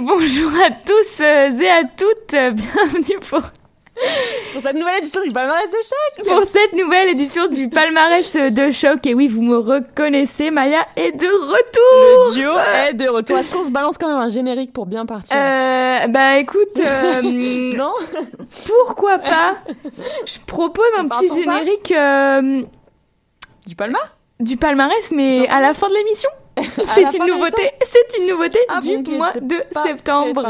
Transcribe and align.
Bonjour 0.00 0.50
à 0.66 0.70
tous 0.70 1.20
euh, 1.20 1.50
et 1.60 1.68
à 1.68 1.82
toutes, 1.84 2.34
euh, 2.34 2.50
bienvenue 2.50 3.18
pour, 3.20 3.40
Pour 4.52 4.62
cette 4.62 4.74
nouvelle 4.74 4.98
édition 4.98 5.22
du 5.22 5.30
palmarès 5.30 5.68
de 5.70 5.76
choc. 5.76 6.26
pour 6.26 6.44
cette 6.44 6.72
nouvelle 6.72 7.08
édition 7.10 7.46
du 7.48 7.68
palmarès 7.68 8.34
de 8.36 8.70
choc. 8.72 9.06
Et 9.06 9.14
oui, 9.14 9.28
vous 9.28 9.42
me 9.42 9.56
reconnaissez, 9.56 10.50
Maya 10.50 10.86
est 10.96 11.12
de 11.12 11.26
retour. 11.26 12.34
Le 12.34 12.40
duo 12.40 12.52
est 12.88 12.94
de 12.94 13.08
retour. 13.08 13.38
Est-ce 13.38 13.52
qu'on 13.54 13.62
se 13.62 13.70
balance 13.70 13.96
quand 13.98 14.08
même 14.08 14.18
un 14.18 14.30
générique 14.30 14.72
pour 14.72 14.86
bien 14.86 15.06
partir? 15.06 15.36
Euh, 15.38 16.06
bah 16.08 16.38
écoute, 16.38 16.78
euh, 16.78 17.22
Non? 17.76 17.92
pourquoi 18.66 19.18
pas? 19.18 19.58
Je 20.26 20.38
propose 20.46 20.86
un 20.98 21.08
petit 21.08 21.28
générique 21.28 21.92
euh, 21.92 22.62
Du 23.66 23.76
palma? 23.76 23.98
du 24.40 24.56
palmarès, 24.56 25.10
mais 25.12 25.46
à 25.48 25.60
la 25.60 25.72
fin 25.74 25.88
de 25.88 25.94
l'émission. 25.94 26.28
C'est 26.84 27.16
une 27.16 27.26
nouveauté, 27.26 27.70
c'est 27.82 28.18
une 28.20 28.28
nouveauté 28.28 28.58
Ah 28.68 28.80
du 28.80 28.98
bon, 28.98 29.12
mois 29.16 29.32
de 29.40 29.56
septembre. 29.82 30.46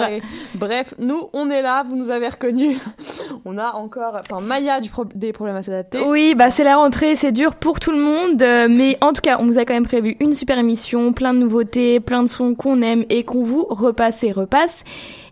Bref, 0.54 0.94
nous, 0.98 1.28
on 1.32 1.48
est 1.50 1.62
là, 1.62 1.82
vous 1.88 1.96
nous 1.96 2.10
avez 2.10 2.28
reconnus. 2.28 2.78
On 3.46 3.56
a 3.58 3.72
encore... 3.72 4.18
Enfin, 4.20 4.40
Maya 4.40 4.80
du 4.80 4.90
pro- 4.90 5.04
des 5.14 5.32
problèmes 5.32 5.56
à 5.56 5.62
s'adapter. 5.62 6.00
Oui, 6.00 6.34
bah 6.34 6.50
c'est 6.50 6.64
la 6.64 6.76
rentrée, 6.76 7.16
c'est 7.16 7.32
dur 7.32 7.54
pour 7.54 7.80
tout 7.80 7.90
le 7.90 7.98
monde, 7.98 8.42
euh, 8.42 8.66
mais 8.70 8.96
en 9.00 9.12
tout 9.12 9.20
cas, 9.22 9.38
on 9.40 9.46
vous 9.46 9.58
a 9.58 9.64
quand 9.64 9.74
même 9.74 9.86
prévu 9.86 10.16
une 10.20 10.34
super 10.34 10.58
émission, 10.58 11.12
plein 11.12 11.32
de 11.34 11.38
nouveautés, 11.38 12.00
plein 12.00 12.22
de 12.22 12.28
sons 12.28 12.54
qu'on 12.54 12.80
aime 12.82 13.04
et 13.10 13.24
qu'on 13.24 13.42
vous 13.42 13.64
repasse 13.68 14.22
et 14.24 14.32
repasse. 14.32 14.82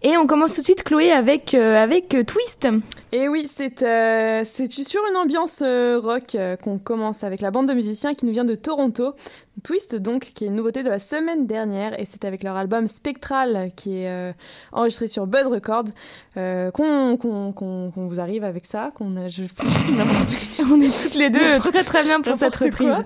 Et 0.02 0.16
on 0.16 0.26
commence 0.26 0.54
tout 0.54 0.60
de 0.60 0.66
suite, 0.66 0.82
Chloé, 0.84 1.10
avec 1.12 1.54
euh, 1.54 1.82
avec 1.82 2.14
euh, 2.14 2.24
Twist. 2.24 2.68
Et 3.14 3.28
oui, 3.28 3.46
c'est 3.54 3.82
euh, 3.82 4.42
c'est 4.46 4.70
sur 4.70 5.02
une 5.10 5.18
ambiance 5.18 5.60
euh, 5.62 6.00
rock 6.02 6.34
euh, 6.34 6.56
qu'on 6.56 6.78
commence 6.78 7.24
avec 7.24 7.42
la 7.42 7.50
bande 7.50 7.68
de 7.68 7.74
musiciens 7.74 8.14
qui 8.14 8.24
nous 8.24 8.32
vient 8.32 8.46
de 8.46 8.54
Toronto. 8.54 9.14
Twist, 9.62 9.96
donc, 9.96 10.30
qui 10.34 10.44
est 10.44 10.46
une 10.46 10.54
nouveauté 10.54 10.82
de 10.82 10.88
la 10.88 10.98
semaine 10.98 11.46
dernière, 11.46 12.00
et 12.00 12.06
c'est 12.06 12.24
avec 12.24 12.42
leur 12.42 12.56
album 12.56 12.88
Spectral, 12.88 13.70
qui 13.76 13.98
est 13.98 14.34
enregistré 14.72 15.08
sur 15.08 15.26
Bud 15.26 15.46
Records, 15.46 15.90
qu'on 16.34 17.92
vous 17.94 18.18
arrive 18.18 18.44
avec 18.44 18.64
ça, 18.64 18.92
qu'on 18.94 19.14
a... 19.18 19.28
Je... 19.28 19.42
On 20.72 20.80
est 20.80 21.02
toutes 21.02 21.16
les 21.16 21.28
deux 21.28 21.58
très 21.58 21.84
très 21.84 22.02
bien 22.02 22.22
pour 22.22 22.34
cette 22.34 22.56
reprise. 22.56 22.96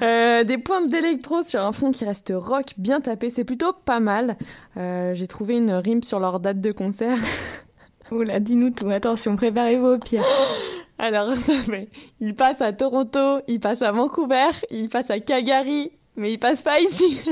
Des 0.00 0.58
pointes 0.58 0.88
d'électro 0.88 1.42
sur 1.42 1.60
un 1.60 1.72
fond 1.72 1.90
qui 1.90 2.06
reste 2.06 2.32
rock 2.34 2.72
bien 2.78 3.02
tapé, 3.02 3.28
c'est 3.28 3.44
plutôt 3.44 3.74
pas 3.74 4.00
mal. 4.00 4.38
J'ai 4.76 5.26
trouvé 5.26 5.58
une 5.58 5.72
rime 5.72 6.02
sur 6.02 6.18
leur 6.18 6.40
date 6.40 6.62
de 6.62 6.72
concert. 6.72 7.18
Oula, 8.10 8.40
dis-nous 8.40 8.70
tout, 8.70 8.90
attention, 8.90 9.36
préparez-vous 9.36 9.86
au 9.86 9.98
pire. 9.98 10.24
Alors, 10.98 11.34
ça 11.36 11.54
fait, 11.58 11.88
il 12.20 12.34
passe 12.34 12.60
à 12.60 12.72
Toronto, 12.72 13.40
il 13.46 13.60
passe 13.60 13.82
à 13.82 13.92
Vancouver, 13.92 14.48
il 14.70 14.88
passe 14.88 15.10
à 15.10 15.20
Calgary, 15.20 15.92
mais 16.16 16.32
il 16.32 16.38
passe 16.38 16.62
pas 16.62 16.80
ici. 16.80 17.20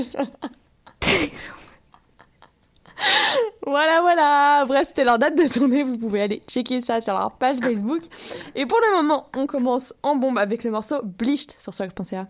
voilà, 3.67 4.01
voilà. 4.01 4.65
Bref, 4.67 4.89
c'était 4.89 5.05
leur 5.05 5.19
date 5.19 5.37
de 5.37 5.47
tournée. 5.53 5.83
Vous 5.83 5.99
pouvez 5.99 6.23
aller 6.23 6.41
checker 6.49 6.81
ça 6.81 7.01
sur 7.01 7.13
leur 7.15 7.33
page 7.33 7.57
Facebook. 7.63 8.03
Et 8.55 8.65
pour 8.65 8.79
le 8.81 8.97
moment, 8.97 9.29
on 9.37 9.47
commence 9.47 9.93
en 10.03 10.17
bombe 10.17 10.39
avec 10.39 10.65
le 10.65 10.71
morceau 10.71 11.01
Bleached 11.03 11.55
sur 11.59 11.73
choc.ca. 11.73 12.29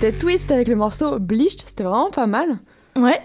c'était 0.00 0.16
Twist 0.16 0.48
avec 0.52 0.68
le 0.68 0.76
morceau 0.76 1.18
Bleached, 1.18 1.64
c'était 1.66 1.82
vraiment 1.82 2.10
pas 2.10 2.28
mal. 2.28 2.58
Ouais. 2.96 3.18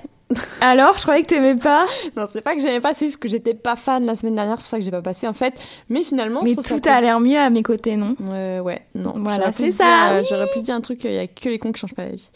Alors, 0.60 0.98
je 0.98 1.04
croyais 1.04 1.22
que 1.22 1.28
t'aimais 1.28 1.56
pas. 1.56 1.86
Non, 2.18 2.26
c'est 2.28 2.42
pas 2.42 2.56
que 2.56 2.62
j'aimais 2.62 2.80
pas, 2.80 2.96
c'est 2.96 3.06
juste 3.06 3.20
que 3.20 3.28
j'étais 3.28 3.54
pas 3.54 3.76
fan 3.76 4.04
la 4.04 4.16
semaine 4.16 4.34
dernière, 4.34 4.58
c'est 4.58 4.64
pour 4.64 4.70
ça 4.72 4.78
que 4.80 4.84
j'ai 4.84 4.90
pas 4.90 5.04
passé 5.04 5.28
en 5.28 5.34
fait. 5.34 5.54
Mais 5.90 6.04
finalement, 6.04 6.42
Mais 6.42 6.56
tout 6.56 6.82
a 6.86 7.00
l'air 7.00 7.20
mieux 7.20 7.38
à 7.38 7.52
mes 7.52 7.62
côtés, 7.62 7.96
non? 7.96 8.16
Ouais, 8.20 8.60
ouais, 8.60 8.82
non. 8.96 9.14
Voilà, 9.18 9.52
c'est 9.52 9.70
ça, 9.70 10.14
euh, 10.14 10.22
oui. 10.22 10.28
J'aurais 10.28 10.48
pu 10.52 10.62
dire 10.62 10.74
un 10.74 10.82
truc, 10.82 11.04
il 11.04 11.14
y 11.14 11.20
a 11.20 11.28
que 11.28 11.48
les 11.48 11.60
cons 11.60 11.72
qui 11.72 11.80
changent 11.80 11.94
pas 11.94 12.06
la 12.06 12.14
vie. 12.14 12.32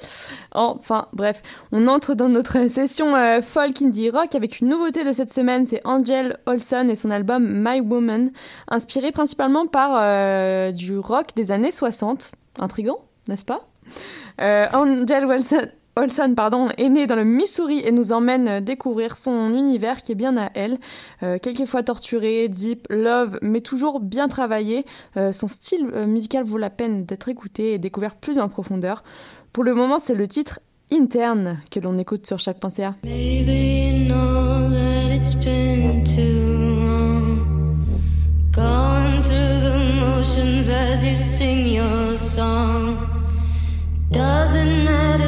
Enfin, 0.51 1.07
bref, 1.13 1.41
on 1.71 1.87
entre 1.87 2.13
dans 2.13 2.29
notre 2.29 2.69
session 2.69 3.15
euh, 3.15 3.41
folk 3.41 3.81
indie 3.81 4.11
rock 4.11 4.35
avec 4.35 4.59
une 4.59 4.69
nouveauté 4.69 5.03
de 5.03 5.13
cette 5.13 5.33
semaine, 5.33 5.65
c'est 5.65 5.81
Angel 5.83 6.37
Olson 6.45 6.89
et 6.89 6.95
son 6.95 7.09
album 7.09 7.43
My 7.43 7.81
Woman, 7.81 8.29
inspiré 8.67 9.11
principalement 9.11 9.65
par 9.65 9.95
euh, 9.95 10.71
du 10.71 10.99
rock 10.99 11.29
des 11.35 11.51
années 11.51 11.71
60. 11.71 12.33
Intrigant, 12.59 12.99
n'est-ce 13.27 13.45
pas? 13.45 13.67
Euh, 14.39 14.67
Angel 14.73 15.25
Olson 15.95 16.35
pardon, 16.35 16.69
est 16.77 16.89
née 16.89 17.07
dans 17.07 17.15
le 17.15 17.23
Missouri 17.23 17.81
et 17.83 17.91
nous 17.91 18.11
emmène 18.11 18.59
découvrir 18.59 19.17
son 19.17 19.53
univers 19.53 20.03
qui 20.03 20.11
est 20.11 20.15
bien 20.15 20.37
à 20.37 20.51
elle. 20.53 20.77
Euh, 21.23 21.39
quelquefois 21.39 21.81
torturé, 21.81 22.47
deep, 22.47 22.87
love, 22.89 23.39
mais 23.41 23.61
toujours 23.61 23.99
bien 23.99 24.27
travaillé. 24.27 24.85
Euh, 25.17 25.31
son 25.31 25.47
style 25.47 25.85
musical 25.85 26.43
vaut 26.43 26.59
la 26.59 26.69
peine 26.69 27.05
d'être 27.05 27.29
écouté 27.29 27.73
et 27.73 27.77
découvert 27.79 28.15
plus 28.15 28.37
en 28.37 28.47
profondeur. 28.47 29.03
Pour 29.53 29.63
le 29.63 29.73
moment, 29.73 29.97
c'est 29.99 30.15
le 30.15 30.27
titre 30.27 30.59
Interne 30.91 31.59
que 31.69 31.79
l'on 31.81 31.97
écoute 31.97 32.25
sur 32.25 32.39
chaque 32.39 32.59
pensée. 32.59 32.87
Gone 38.57 39.21
through 39.21 39.59
the 39.61 39.77
motions 39.99 40.67
as 40.67 41.03
you 41.03 41.15
sing 41.15 41.75
your 41.75 42.17
song. 42.17 42.96
Doesn't 44.17 44.83
matter 44.83 45.26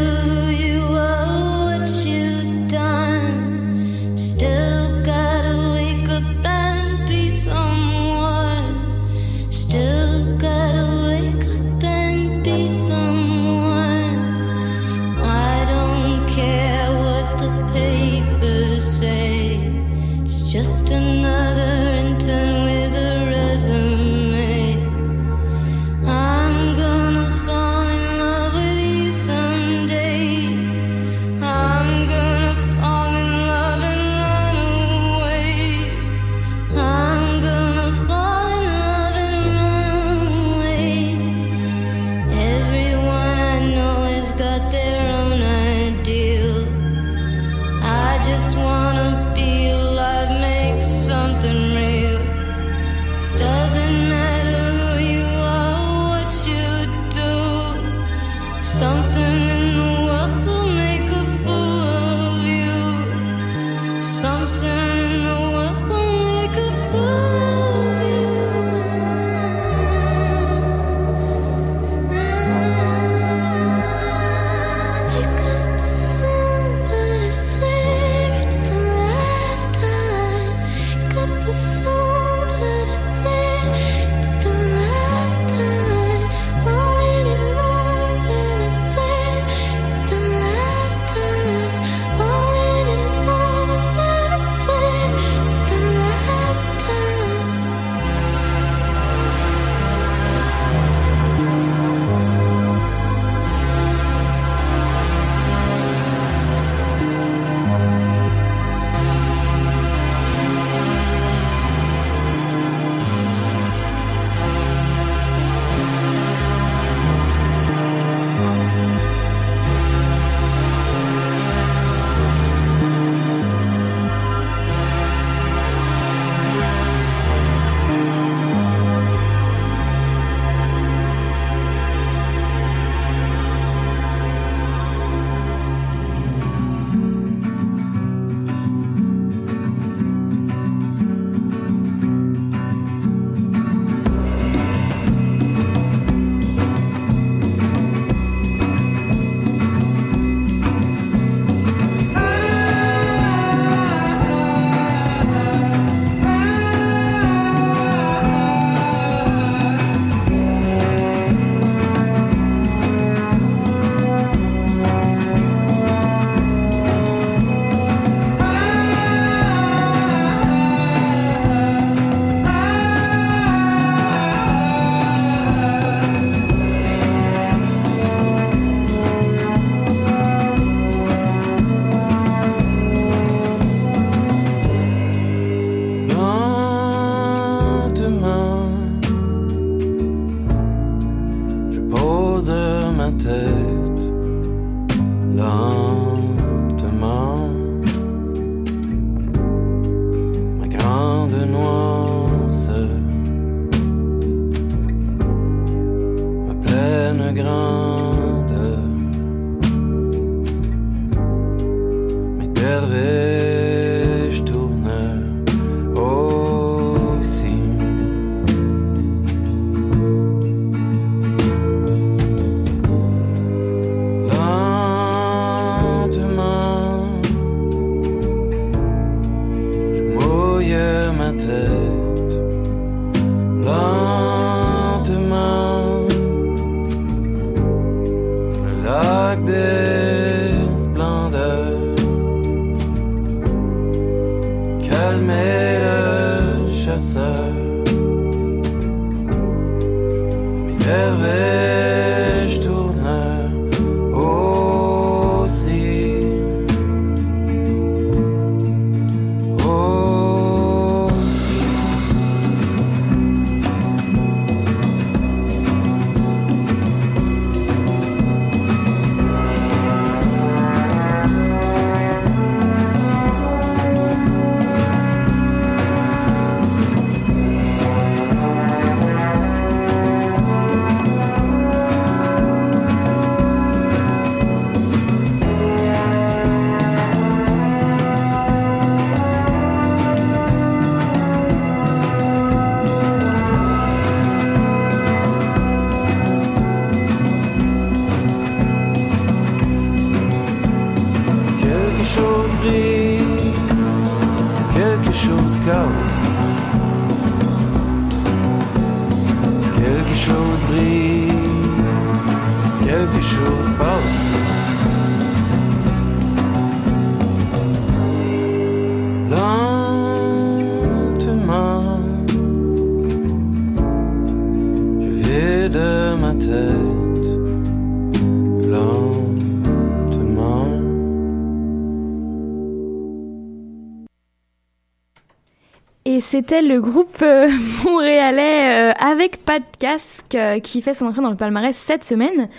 c'était 336.29 336.61
le 336.61 336.79
groupe 336.79 337.23
euh, 337.23 337.49
montréalais 337.83 338.91
euh, 338.91 338.93
avec 338.99 339.43
pas 339.43 339.57
de 339.57 339.65
casque 339.79 340.35
euh, 340.35 340.59
qui 340.59 340.83
fait 340.83 340.93
son 340.93 341.07
entrée 341.07 341.23
dans 341.23 341.31
le 341.31 341.35
palmarès 341.35 341.75
cette 341.75 342.03
semaine. 342.03 342.49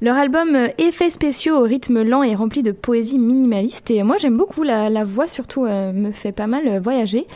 Leur 0.00 0.16
album 0.16 0.56
Effets 0.78 1.10
spéciaux 1.10 1.58
au 1.58 1.62
rythme 1.64 2.02
lent 2.02 2.22
et 2.22 2.34
rempli 2.34 2.62
de 2.62 2.72
poésie 2.72 3.18
minimaliste. 3.18 3.90
Et 3.90 4.02
moi 4.04 4.16
j'aime 4.18 4.38
beaucoup 4.38 4.62
la, 4.62 5.04
voix, 5.04 5.28
surtout 5.28 5.64
me 5.64 6.12
fait 6.12 6.32
pas 6.32 6.46
mal 6.46 6.78
voyager. 6.78 7.26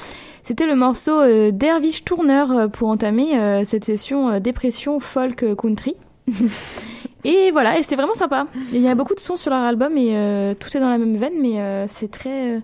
C'était 0.42 0.64
le 0.64 0.74
morceau 0.74 1.20
Dervish 1.50 2.02
Tourneur 2.04 2.50
euh, 2.50 2.68
pour 2.68 2.88
entamer 2.88 3.62
cette 3.66 3.84
session 3.84 4.40
dépression 4.40 5.00
folk 5.00 5.54
country. 5.54 5.96
et 7.24 7.50
voilà, 7.50 7.78
et 7.78 7.82
c'était 7.82 7.96
vraiment 7.96 8.14
sympa. 8.14 8.46
Il 8.72 8.80
y 8.80 8.88
a 8.88 8.94
beaucoup 8.94 9.14
de 9.14 9.20
sons 9.20 9.36
sur 9.36 9.50
leur 9.50 9.60
album 9.60 9.98
et 9.98 10.54
tout 10.58 10.74
est 10.74 10.80
dans 10.80 10.88
la 10.88 10.96
même 10.96 11.18
veine, 11.18 11.34
mais 11.42 11.86
c'est 11.88 12.10
très, 12.10 12.62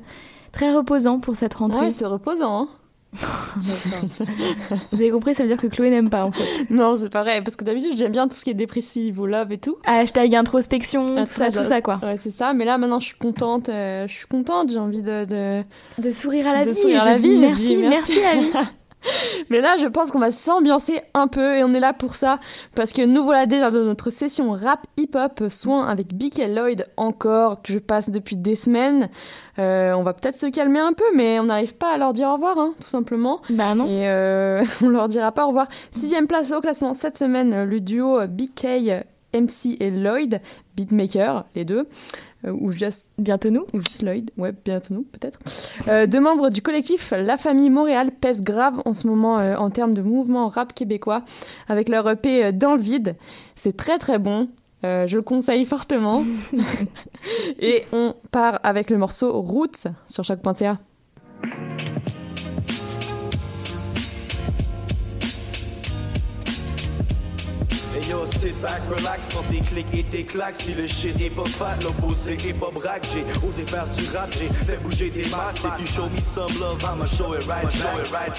très 0.53 0.73
reposant 0.73 1.19
pour 1.19 1.37
cette 1.37 1.53
rentrée. 1.53 1.87
Ouais, 1.87 1.91
c'est 1.91 2.07
reposant. 2.07 2.63
Hein. 2.63 2.69
Vous 4.93 5.01
avez 5.01 5.11
compris, 5.11 5.35
ça 5.35 5.43
veut 5.43 5.49
dire 5.49 5.57
que 5.61 5.67
Chloé 5.67 5.91
n'aime 5.91 6.11
pas 6.11 6.25
en 6.25 6.33
fait. 6.33 6.45
non, 6.71 6.97
c'est 6.97 7.09
pas 7.11 7.23
vrai, 7.23 7.43
parce 7.43 7.57
que 7.57 7.65
d'habitude 7.65 7.97
j'aime 7.97 8.13
bien 8.13 8.29
tout 8.29 8.37
ce 8.37 8.45
qui 8.45 8.51
est 8.51 8.55
dépressif 8.55 9.19
ou 9.19 9.27
love 9.27 9.51
et 9.53 9.59
tout. 9.59 9.77
Hashtag 9.85 10.35
introspection, 10.35 11.17
Ah, 11.19 11.25
tout 11.27 11.33
ça, 11.33 11.51
tout 11.51 11.63
ça 11.63 11.81
quoi. 11.81 11.99
Ouais, 12.03 12.17
c'est 12.17 12.31
ça. 12.31 12.53
Mais 12.53 12.65
là, 12.65 12.79
maintenant, 12.79 13.01
je 13.01 13.07
suis 13.07 13.19
contente. 13.19 13.69
euh, 13.69 14.07
je 14.07 14.13
suis 14.15 14.27
contente. 14.27 14.71
J'ai 14.71 14.79
envie 14.79 15.03
de, 15.03 15.25
de... 15.25 15.63
De 15.99 16.11
sourire 16.13 16.47
à 16.47 16.53
la 16.53 16.65
De 16.65 16.71
vie. 16.71 16.77
sourire 16.77 17.03
à 17.03 17.05
je 17.05 17.09
la 17.09 17.17
vie, 17.17 17.39
merci, 17.41 17.77
merci, 17.77 18.17
merci. 18.17 18.21
la 18.21 18.61
vie. 18.63 18.69
Mais 19.51 19.61
là, 19.61 19.77
je 19.79 19.87
pense 19.87 20.11
qu'on 20.11 20.19
va 20.19 20.31
s'ambiancer 20.31 21.01
un 21.15 21.27
peu 21.27 21.57
et 21.57 21.65
on 21.65 21.73
est 21.73 21.81
là 21.81 21.93
pour 21.93 22.15
ça 22.15 22.39
parce 22.75 22.93
que 22.93 23.03
nous 23.03 23.25
voilà 23.25 23.47
déjà 23.47 23.71
dans 23.71 23.85
notre 23.85 24.11
session 24.11 24.53
rap 24.53 24.87
hip-hop 24.97 25.45
soin 25.49 25.87
avec 25.89 26.15
BK 26.15 26.49
Lloyd 26.49 26.85
encore 26.97 27.63
que 27.63 27.73
je 27.73 27.79
passe 27.79 28.11
depuis 28.11 28.37
des 28.37 28.57
semaines. 28.57 29.09
Euh, 29.59 29.93
on 29.93 30.03
va 30.03 30.15
peut-être 30.15 30.39
se 30.39 30.47
calmer 30.47 30.81
un 30.81 30.93
peu, 30.93 31.05
mais 31.15 31.39
on 31.41 31.45
n'arrive 31.45 31.75
pas 31.75 31.95
à 31.95 31.99
leur 31.99 32.13
dire 32.13 32.29
au 32.29 32.35
revoir, 32.35 32.59
hein, 32.59 32.75
tout 32.81 32.89
simplement. 32.89 33.41
Bah 33.51 33.75
non. 33.75 33.87
Et 33.87 34.09
euh, 34.09 34.65
on 34.83 34.89
leur 34.89 35.09
dira 35.09 35.33
pas 35.33 35.45
au 35.45 35.49
revoir. 35.49 35.69
Sixième 35.91 36.27
place 36.27 36.53
au 36.53 36.61
classement 36.61 36.95
cette 36.95 37.19
semaine, 37.19 37.65
le 37.65 37.81
duo 37.81 38.21
BK, 38.27 39.05
MC 39.35 39.77
et 39.81 39.91
Lloyd, 39.91 40.41
beatmaker, 40.77 41.45
les 41.55 41.65
deux. 41.65 41.87
Euh, 42.47 42.53
ou 42.53 42.71
juste 42.71 43.11
Bientôt 43.19 43.51
nous. 43.51 43.67
ou 43.73 43.79
juste 43.79 44.03
Lloyd, 44.03 44.31
ouais, 44.39 44.53
bientôt 44.65 44.95
nous, 44.95 45.03
peut-être. 45.03 45.39
Euh, 45.89 46.07
deux 46.07 46.21
membres 46.21 46.51
du 46.51 46.63
collectif 46.63 47.13
La 47.17 47.37
Famille 47.37 47.71
Montréal 47.71 48.11
pèsent 48.13 48.43
grave 48.43 48.81
en 48.85 48.93
ce 48.93 49.07
moment 49.07 49.39
euh, 49.39 49.57
en 49.57 49.71
termes 49.71 49.95
de 49.95 50.03
mouvement 50.03 50.49
rap 50.49 50.73
québécois 50.75 51.25
avec 51.69 51.89
leur 51.89 52.09
EP 52.09 52.45
euh, 52.47 52.53
Dans 52.53 52.75
le 52.75 52.81
vide. 52.81 53.17
C'est 53.57 53.77
très 53.77 53.99
très 53.99 54.19
bon. 54.19 54.49
Je 54.83 55.15
le 55.15 55.21
conseille 55.21 55.67
fortement. 55.67 56.25
Et 57.61 57.85
on 57.93 58.15
part 58.31 58.61
avec 58.63 58.89
le 58.89 58.97
morceau 58.97 59.39
Roots 59.43 59.89
sur 60.07 60.25
choc.ca. 60.25 60.79
sit 68.31 68.61
back, 68.61 68.81
relax, 68.89 69.27
prends 69.31 69.43
tes 69.51 69.61
clics 69.61 69.87
et 69.93 70.03
tes 70.05 70.25
claques. 70.25 70.57
Si 70.57 70.75
le 70.75 70.87
shit 70.87 71.21
est 71.21 71.31
pas 71.31 71.45
fat, 71.45 71.77
l'opposé 71.83 72.35
est 72.35 72.59
pas 72.59 72.71
braque. 72.71 73.07
J'ai 73.13 73.25
osé 73.47 73.65
faire 73.65 73.87
du 73.87 74.17
rap, 74.17 74.31
j'ai 74.33 74.49
fait 74.49 74.77
bouger 74.79 75.11
des 75.11 75.29
masses. 75.29 75.65
If 75.65 75.81
you 75.81 75.87
show 75.87 76.09
me 76.09 76.21
some 76.21 76.61
love, 76.61 76.85
I'ma 76.85 77.07
show 77.07 77.35
it 77.35 77.47
right 77.47 77.65
back. 78.13 78.31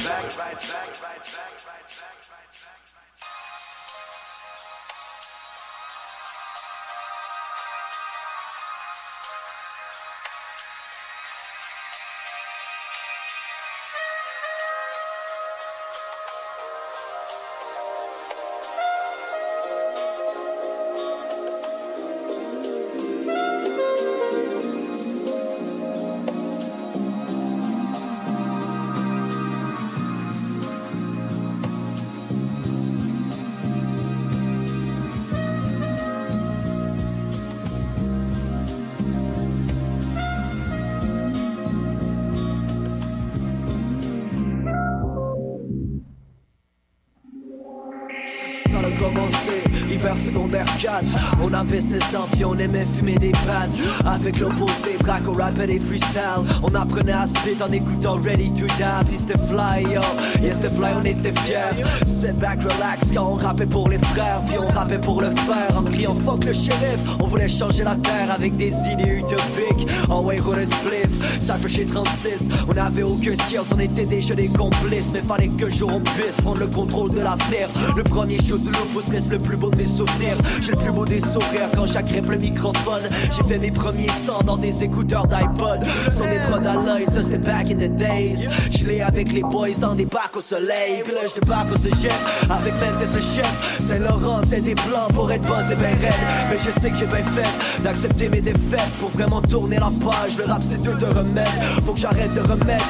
L'hiver 50.52 50.66
secondaire 50.66 50.66
4 50.80 51.06
On 51.42 51.54
avait 51.54 51.82
16 51.82 52.16
ans 52.16 52.28
puis 52.32 52.46
on 52.46 52.58
aimait 52.58 52.86
fumer 52.86 53.16
des 53.16 53.32
pattes 53.32 53.72
Avec 54.06 54.40
l'opposé, 54.40 54.98
braque 55.00 55.28
au 55.28 55.34
rap 55.34 55.60
et 55.60 55.68
des 55.68 55.80
freestyle. 55.80 56.22
On 56.64 56.74
apprenait 56.76 57.12
à 57.12 57.26
spit 57.26 57.62
en 57.62 57.72
écoutant 57.72 58.20
Ready 58.22 58.52
to 58.54 58.66
Die 58.66 59.06
Puis 59.08 59.18
c'était 59.18 59.38
fly 59.38 59.94
yo, 59.94 60.02
et 60.44 60.52
c'était 60.52 60.70
fly 60.70 60.94
on 61.00 61.06
était 61.06 61.34
fiers. 61.42 61.86
Sit 62.06 62.38
back 62.40 62.64
relax 62.64 63.12
quand 63.14 63.26
on 63.26 63.34
rappait 63.36 63.66
pour 63.66 63.90
les 63.90 63.98
frères. 63.98 64.42
Puis 64.48 64.58
on 64.60 64.68
rappait 64.68 65.00
pour 65.00 65.22
le 65.22 65.32
faire 65.32 65.78
en 65.78 65.84
criant 65.84 66.16
fuck 66.26 66.46
le 66.46 66.54
shérif. 66.54 67.00
On 67.20 67.28
voulait 67.28 67.48
changer 67.48 67.84
la 67.84 67.96
terre 67.96 68.32
avec 68.34 68.56
des 68.58 68.74
idées 68.92 69.20
utopiques. 69.20 69.88
En 70.10 70.22
way 70.22 70.40
roule 70.40 70.66
spliff, 70.66 71.42
ça 71.42 71.56
fait 71.56 71.70
chez 71.70 71.86
36 71.86 72.50
On 72.68 72.78
avait 72.78 73.04
aucun 73.04 73.36
skills, 73.36 73.74
on 73.74 73.80
était 73.80 74.06
déjà 74.06 74.36
des 74.36 74.48
complices. 74.48 75.12
Mais 75.14 75.22
fallait 75.22 75.50
qu'un 75.50 75.70
jour 75.70 75.92
on 75.94 76.02
puisse 76.02 76.38
prendre 76.38 76.60
le 76.60 76.68
contrôle 76.68 77.12
de 77.12 77.20
l'avenir. 77.20 77.70
Le 77.96 78.04
premier 78.04 78.38
chose 78.42 78.66
de 78.66 78.72
l'opus 78.72 79.10
reste 79.12 79.32
le 79.32 79.40
plus 79.40 79.58
beau 79.58 79.70
de 79.70 79.78
mes 79.78 79.88
souvenirs 79.88 80.38
J'ai 80.62 80.72
le 80.72 80.78
plus 80.78 80.92
beau 80.92 81.06
des 81.06 81.20
sourires 81.20 81.70
quand 81.76 81.86
j'agrippe 81.86 82.30
le 82.30 82.38
microphone. 82.38 83.04
J'ai 83.32 83.44
fait 83.44 83.60
mes 83.60 83.72
premiers 83.72 84.10
sons 84.26 84.44
dans 84.46 84.58
des 84.58 84.84
écouteurs 84.84 85.28
d'iPod. 85.28 85.82
Des 85.82 86.40
prods 86.50 86.66
à 86.66 86.76
l'œil, 86.76 87.06
ça 87.10 87.22
c'était 87.22 87.38
back 87.38 87.72
in 87.72 87.76
the 87.76 87.96
days. 87.96 88.48
J'l'ai 88.70 89.02
avec 89.02 89.32
les 89.32 89.42
boys 89.42 89.78
dans 89.80 89.96
des 89.96 90.06
bacs 90.06 90.36
au 90.36 90.42
soleil. 90.42 91.02
Puis 91.04 91.14
là, 91.14 91.22
je 91.28 91.40
débarque 91.40 91.72
au 91.74 91.78
cégep 91.78 92.14
avec 92.50 92.74
Memphis 92.74 93.12
le 93.14 93.22
chef. 93.22 93.80
Saint-Laurent, 93.82 94.40
c'était 94.44 94.62
des 94.62 94.76
plans 94.76 95.08
pour 95.14 95.32
être 95.32 95.46
boss 95.46 95.72
et 95.72 95.76
ben 95.76 95.96
raide. 96.00 96.14
Mais 96.50 96.58
je 96.58 96.80
sais 96.80 96.90
que 96.90 96.98
j'ai 96.98 97.06
bien 97.06 97.18
fait 97.18 97.84
d'accepter 97.84 98.30
mes 98.30 98.42
défaites 98.42 98.92
pour 99.00 99.10
vraiment 99.10 99.42
tourner 99.42 99.78
la 99.78 99.92
page. 100.04 100.38
Le 100.38 100.46
rap, 100.46 100.62
c'est 100.64 100.82
tout 100.82 100.98
de 100.98 101.06
remettre. 101.06 101.52
Faut 101.86 101.94
que 101.94 102.00
j'arrête 102.00 102.34
de 102.34 102.42
remettre 102.42 102.88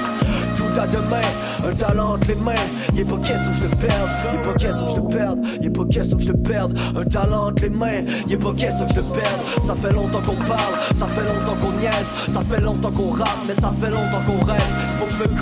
à 0.77 0.87
demain. 0.87 1.21
Un 1.67 1.73
talent 1.75 2.13
entre 2.13 2.27
les 2.27 2.35
mains. 2.35 2.53
Y'a 2.95 3.05
pas 3.05 3.17
question 3.17 3.51
que 3.51 3.57
je 3.57 3.63
le 3.63 3.75
perde. 3.75 4.09
Y'a 4.33 4.39
pas 4.41 4.53
question 4.53 4.85
que 4.85 4.91
je 4.91 4.97
le 4.97 5.07
perde. 5.07 5.39
Y'a 5.61 5.69
pas 5.69 5.85
question 5.85 6.17
que 6.17 6.23
je 6.23 6.31
le 6.31 6.37
perde. 6.37 6.79
Un 6.95 7.05
talent 7.05 7.47
entre 7.47 7.61
les 7.63 7.69
mains. 7.69 8.03
Y'a 8.27 8.37
pas 8.37 8.53
question 8.53 8.85
que 8.85 8.93
je 8.93 8.97
le 8.97 9.03
perde. 9.03 9.41
Ça 9.61 9.75
fait 9.75 9.93
longtemps 9.93 10.21
qu'on 10.21 10.35
parle. 10.47 10.75
Ça 10.95 11.07
fait 11.07 11.21
longtemps 11.21 11.57
qu'on 11.61 11.71
niaise. 11.79 12.13
Ça 12.29 12.41
fait 12.41 12.61
longtemps 12.61 12.91
qu'on 12.91 13.09
rappe. 13.09 13.39
Mais 13.47 13.53
ça 13.53 13.71
fait 13.79 13.91
longtemps 13.91 14.21
qu'on 14.25 14.45
rêve. 14.45 14.61
Faut 14.99 15.05
que 15.05 15.13
je 15.13 15.17
me 15.19 15.39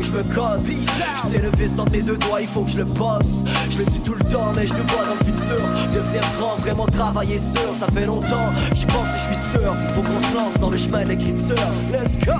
que 0.00 0.02
je 0.02 0.10
me 0.10 0.22
casse. 0.34 0.66
Je 0.68 1.28
sais 1.30 1.38
le 1.38 1.50
vice 1.56 1.78
entre 1.78 1.92
mes 1.92 2.02
deux 2.02 2.16
doigts. 2.16 2.40
Il 2.40 2.48
faut 2.48 2.62
que 2.62 2.70
je 2.70 2.78
le 2.78 2.84
passe. 2.84 3.44
Je 3.70 3.78
le 3.78 3.84
dis 3.84 4.00
tout 4.00 4.14
le 4.14 4.24
temps. 4.24 4.52
Mais 4.56 4.66
je 4.66 4.74
le 4.74 4.82
vois 4.82 5.04
dans 5.04 5.14
le 5.14 5.24
futur. 5.24 5.62
Devenir 5.94 6.22
grand. 6.38 6.56
Vraiment 6.56 6.86
travailler 6.86 7.38
dur. 7.38 7.74
Ça 7.78 7.86
fait 7.88 8.06
longtemps. 8.06 8.50
J'y 8.74 8.86
pense 8.86 9.08
et 9.08 9.18
je 9.18 9.34
suis 9.34 9.58
sûr. 9.58 9.74
Faut 9.94 10.02
qu'on 10.02 10.20
se 10.20 10.34
lance 10.34 10.54
dans 10.60 10.70
le 10.70 10.76
chemin 10.76 11.04
de 11.04 11.10
l'écriture. 11.10 11.56
Let's 11.92 12.16
go. 12.18 12.32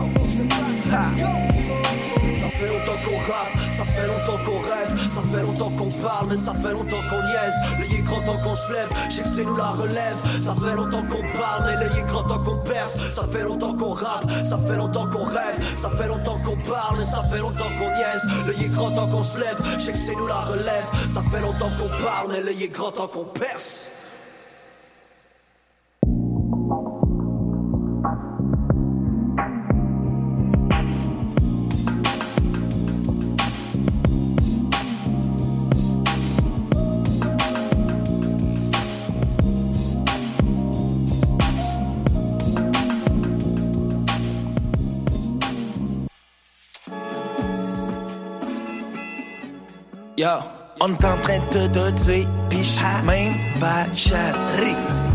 Ah. 0.92 1.10
Ça 1.14 1.71
fait 2.62 2.68
longtemps 2.68 2.98
qu'on 3.04 3.18
rappe, 3.18 3.52
ça 3.76 3.84
fait 3.84 4.06
longtemps 4.06 4.44
qu'on 4.44 4.60
rêve, 4.60 5.10
ça 5.10 5.22
fait 5.22 5.42
longtemps 5.42 5.70
qu'on 5.70 5.88
parle, 6.02 6.26
mais 6.28 6.36
ça 6.36 6.54
fait 6.54 6.70
longtemps 6.70 7.02
qu'on 7.10 7.22
niaise. 7.22 7.98
Est 7.98 8.02
grand 8.02 8.20
temps 8.20 8.38
qu'on 8.42 8.54
se 8.54 8.72
lève, 8.72 8.88
je 9.08 9.14
sais 9.16 9.22
que 9.22 9.28
c'est 9.28 9.44
nous 9.44 9.56
la 9.56 9.70
relève. 9.70 10.16
Ça 10.40 10.54
fait 10.54 10.74
longtemps 10.74 11.02
qu'on 11.02 11.38
parle, 11.38 11.64
mais 11.66 12.00
est 12.00 12.06
grand 12.06 12.24
temps 12.24 12.38
qu'on 12.38 12.58
perce. 12.58 12.98
Ça 13.12 13.26
fait 13.32 13.42
longtemps 13.42 13.74
qu'on 13.74 13.92
rappe, 13.92 14.30
ça 14.44 14.58
fait 14.58 14.76
longtemps 14.76 15.08
qu'on 15.08 15.24
rêve, 15.24 15.76
ça 15.76 15.90
fait 15.90 16.08
longtemps 16.08 16.38
qu'on 16.44 16.56
parle, 16.70 16.98
mais 16.98 17.04
ça 17.04 17.22
fait 17.30 17.38
longtemps 17.38 17.70
qu'on 17.78 17.90
niaise. 17.90 18.64
Est 18.64 18.68
grand 18.68 18.90
temps 18.90 19.08
qu'on 19.08 19.22
se 19.22 19.38
lève, 19.38 19.58
je 19.74 19.84
sais 19.84 19.92
que 19.92 19.98
c'est 19.98 20.14
nous 20.14 20.26
la 20.26 20.42
relève. 20.42 20.84
Ça 21.10 21.22
fait 21.22 21.40
longtemps 21.40 21.70
qu'on 21.78 22.04
parle, 22.04 22.28
mais 22.30 22.64
est 22.64 22.68
grand 22.68 22.92
temps 22.92 23.08
qu'on 23.08 23.24
perce. 23.24 23.88
Yo, 50.22 50.28
on 50.80 50.92
est 50.92 51.04
en 51.04 51.16
train 51.16 51.40
de 51.50 51.66
te 51.66 51.90
tuer, 52.04 52.24
pis 52.48 52.62
j'suis 52.62 53.04
même 53.04 53.34
pas 53.58 53.86
chasse. 53.96 54.54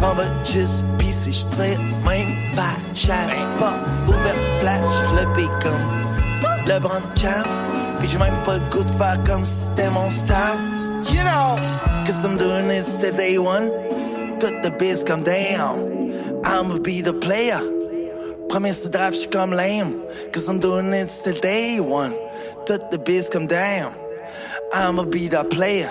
On 0.02 0.14
va 0.14 0.26
juste 0.44 0.84
pisser, 0.98 1.32
j'tire 1.32 1.80
même 2.06 2.36
pas 2.58 2.76
chasse. 2.94 3.42
Pas 3.58 3.76
ouvert 4.06 4.36
flash, 4.60 4.98
le 5.16 5.34
pic 5.34 5.50
comme 5.64 6.68
LeBron 6.68 7.00
James. 7.16 7.64
Pis 8.02 8.08
j'ai 8.08 8.18
même 8.18 8.36
pas 8.44 8.56
le 8.56 8.70
goût 8.70 8.84
de 8.84 8.92
faire 8.92 9.18
comme 9.26 9.46
si 9.46 9.68
c'était 9.68 9.90
mon 9.92 10.10
style. 10.10 10.60
You 11.14 11.24
know, 11.24 11.56
cause 12.06 12.26
I'm 12.26 12.36
doing 12.36 12.70
it 12.70 12.86
since 12.86 13.16
day 13.16 13.38
one. 13.38 13.72
Tout 14.42 14.62
the 14.62 14.78
biz 14.78 15.06
comme 15.06 15.24
damn. 15.24 16.12
I'ma 16.44 16.80
be 16.84 17.02
the 17.02 17.14
player. 17.14 17.62
Premier 18.50 18.74
ce 18.74 18.90
draft, 18.90 19.16
j'suis 19.16 19.30
comme 19.30 19.54
lame. 19.54 20.02
Cause 20.34 20.50
I'm 20.50 20.60
doing 20.60 20.92
it 20.92 21.08
since 21.08 21.40
day 21.40 21.80
one. 21.80 22.12
Tout 22.66 22.82
the 22.92 22.98
biz 22.98 23.30
comme 23.30 23.48
damn. 23.48 23.94
I'ma 24.74 25.04
be 25.04 25.28
the 25.30 25.44
player. 25.50 25.90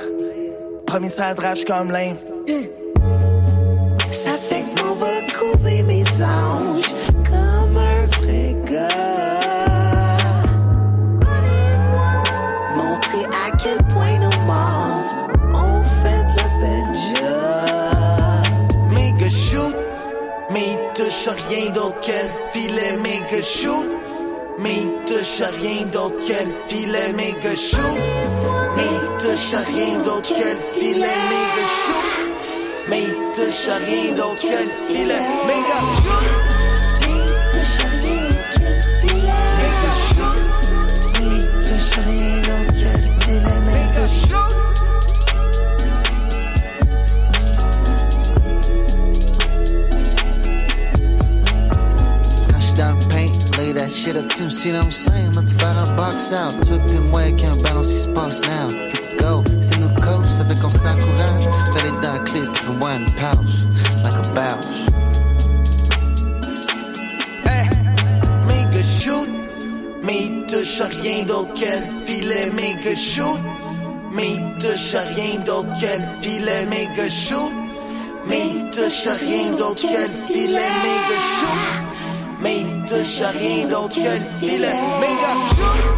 Premier 0.86 1.08
ça 1.08 1.34
j'suis 1.54 1.64
comme 1.64 1.90
lame. 1.90 2.16
Ça 4.10 4.32
fait 4.38 4.62
que 4.62 4.80
l'on 4.82 4.94
va 4.94 5.20
couver 5.32 5.82
mes 5.82 6.04
anges 6.22 6.94
comme 7.24 7.76
un 7.76 8.06
vrai 8.18 8.54
gars. 8.64 10.18
Montrer 12.76 13.24
à 13.46 13.56
quel 13.56 13.78
point 13.88 14.18
nos 14.18 14.38
moms 14.46 15.08
ont 15.54 15.82
fait 16.02 16.22
de 16.22 16.36
la 16.36 16.48
belle 16.60 16.94
job. 17.14 18.90
Méga 18.90 19.28
shoot, 19.28 19.76
mais 20.50 20.66
il 20.72 20.78
touche 20.94 21.28
rien 21.48 21.70
d'autre 21.72 22.00
que 22.00 22.12
le 22.12 22.30
filet. 22.52 22.96
Méga 23.02 23.42
shoot, 23.42 23.88
mais 24.58 24.82
touche 25.06 25.42
rien 25.60 25.86
d'autre 25.86 26.16
que 26.26 26.44
le 26.44 26.52
filet. 26.68 27.12
Méga 27.12 27.54
shoot, 27.54 27.98
mais 28.76 29.18
touche 29.18 29.54
rien 29.74 29.98
d'autre 29.98 30.28
que 30.28 30.48
le 30.48 30.80
filet. 30.80 31.16
Méga 31.30 31.66
shoot, 31.82 32.08
mais 32.88 33.06
touche 33.34 33.68
rien 33.86 34.12
d'autre 34.14 34.42
que 34.42 34.62
le 34.64 34.94
filet. 34.94 35.22
Méga 35.46 35.78
shoot. 36.02 36.45
Shit 54.06 54.16
up 54.16 54.28
to 54.28 54.44
me, 54.44 54.50
saying? 54.50 55.34
M'a 55.34 55.42
te 55.42 55.50
faire 55.50 55.76
un 55.78 55.96
box 55.96 56.30
out, 56.32 56.54
toi 56.66 56.78
pis 56.86 56.94
moi 57.10 57.20
avec 57.22 57.42
un 57.44 57.56
ballon 57.62 57.82
qui 57.82 57.98
se 57.98 58.08
passe 58.08 58.40
now. 58.42 58.68
Let's 58.68 59.10
go, 59.18 59.42
c'est 59.60 59.78
nos 59.78 59.88
coach, 60.00 60.26
ça 60.36 60.44
fait 60.44 60.60
qu'on 60.60 60.68
s'encourage. 60.68 61.44
Fais 61.74 61.82
les 61.82 61.96
dents 62.02 62.24
clip, 62.24 62.52
puis 62.52 62.62
fais-moi 62.64 62.94
une 62.94 63.06
pause, 63.06 63.66
like 64.04 64.14
a 64.14 64.22
que 64.22 64.38
le 64.38 64.46
filet. 67.34 67.70
Méga 68.46 68.82
shoot, 68.82 69.28
mais 70.02 70.20
il 70.24 70.44
touche 70.46 70.82
rien 71.02 71.24
d'autre 71.24 71.50
le 71.60 71.84
filet. 72.06 72.50
Méga 72.52 72.94
shoot, 72.94 73.40
mais 74.12 74.34
il 74.34 74.42
touche 74.60 74.96
rien 75.16 75.40
d'autre 75.44 75.68
le 75.82 76.22
filet. 76.22 76.66
Méga 76.66 77.08
shoot, 77.08 77.52
mais 78.28 78.42
il 78.54 78.70
touche 78.70 79.08
rien 79.26 79.50
d'autre 79.58 79.82
le 79.82 80.32
filet. 80.32 80.70
Méga 80.84 81.18
shoot, 81.38 81.85
mais 82.46 82.60
il 82.60 82.82
touche 82.88 83.22
rien 83.38 83.66
d'autre 83.66 83.96
que 83.96 84.00
le 84.00 84.24
filet. 84.38 84.78
Méga 85.00 85.32
shoot, 85.50 85.90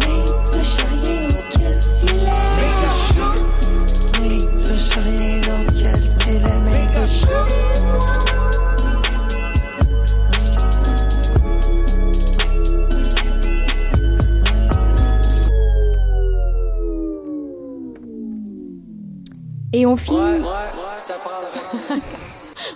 mais 0.00 0.18
il 0.18 0.32
touche 0.50 0.80
rien 5.04 5.40
d'autre 5.40 5.74
que 5.74 5.92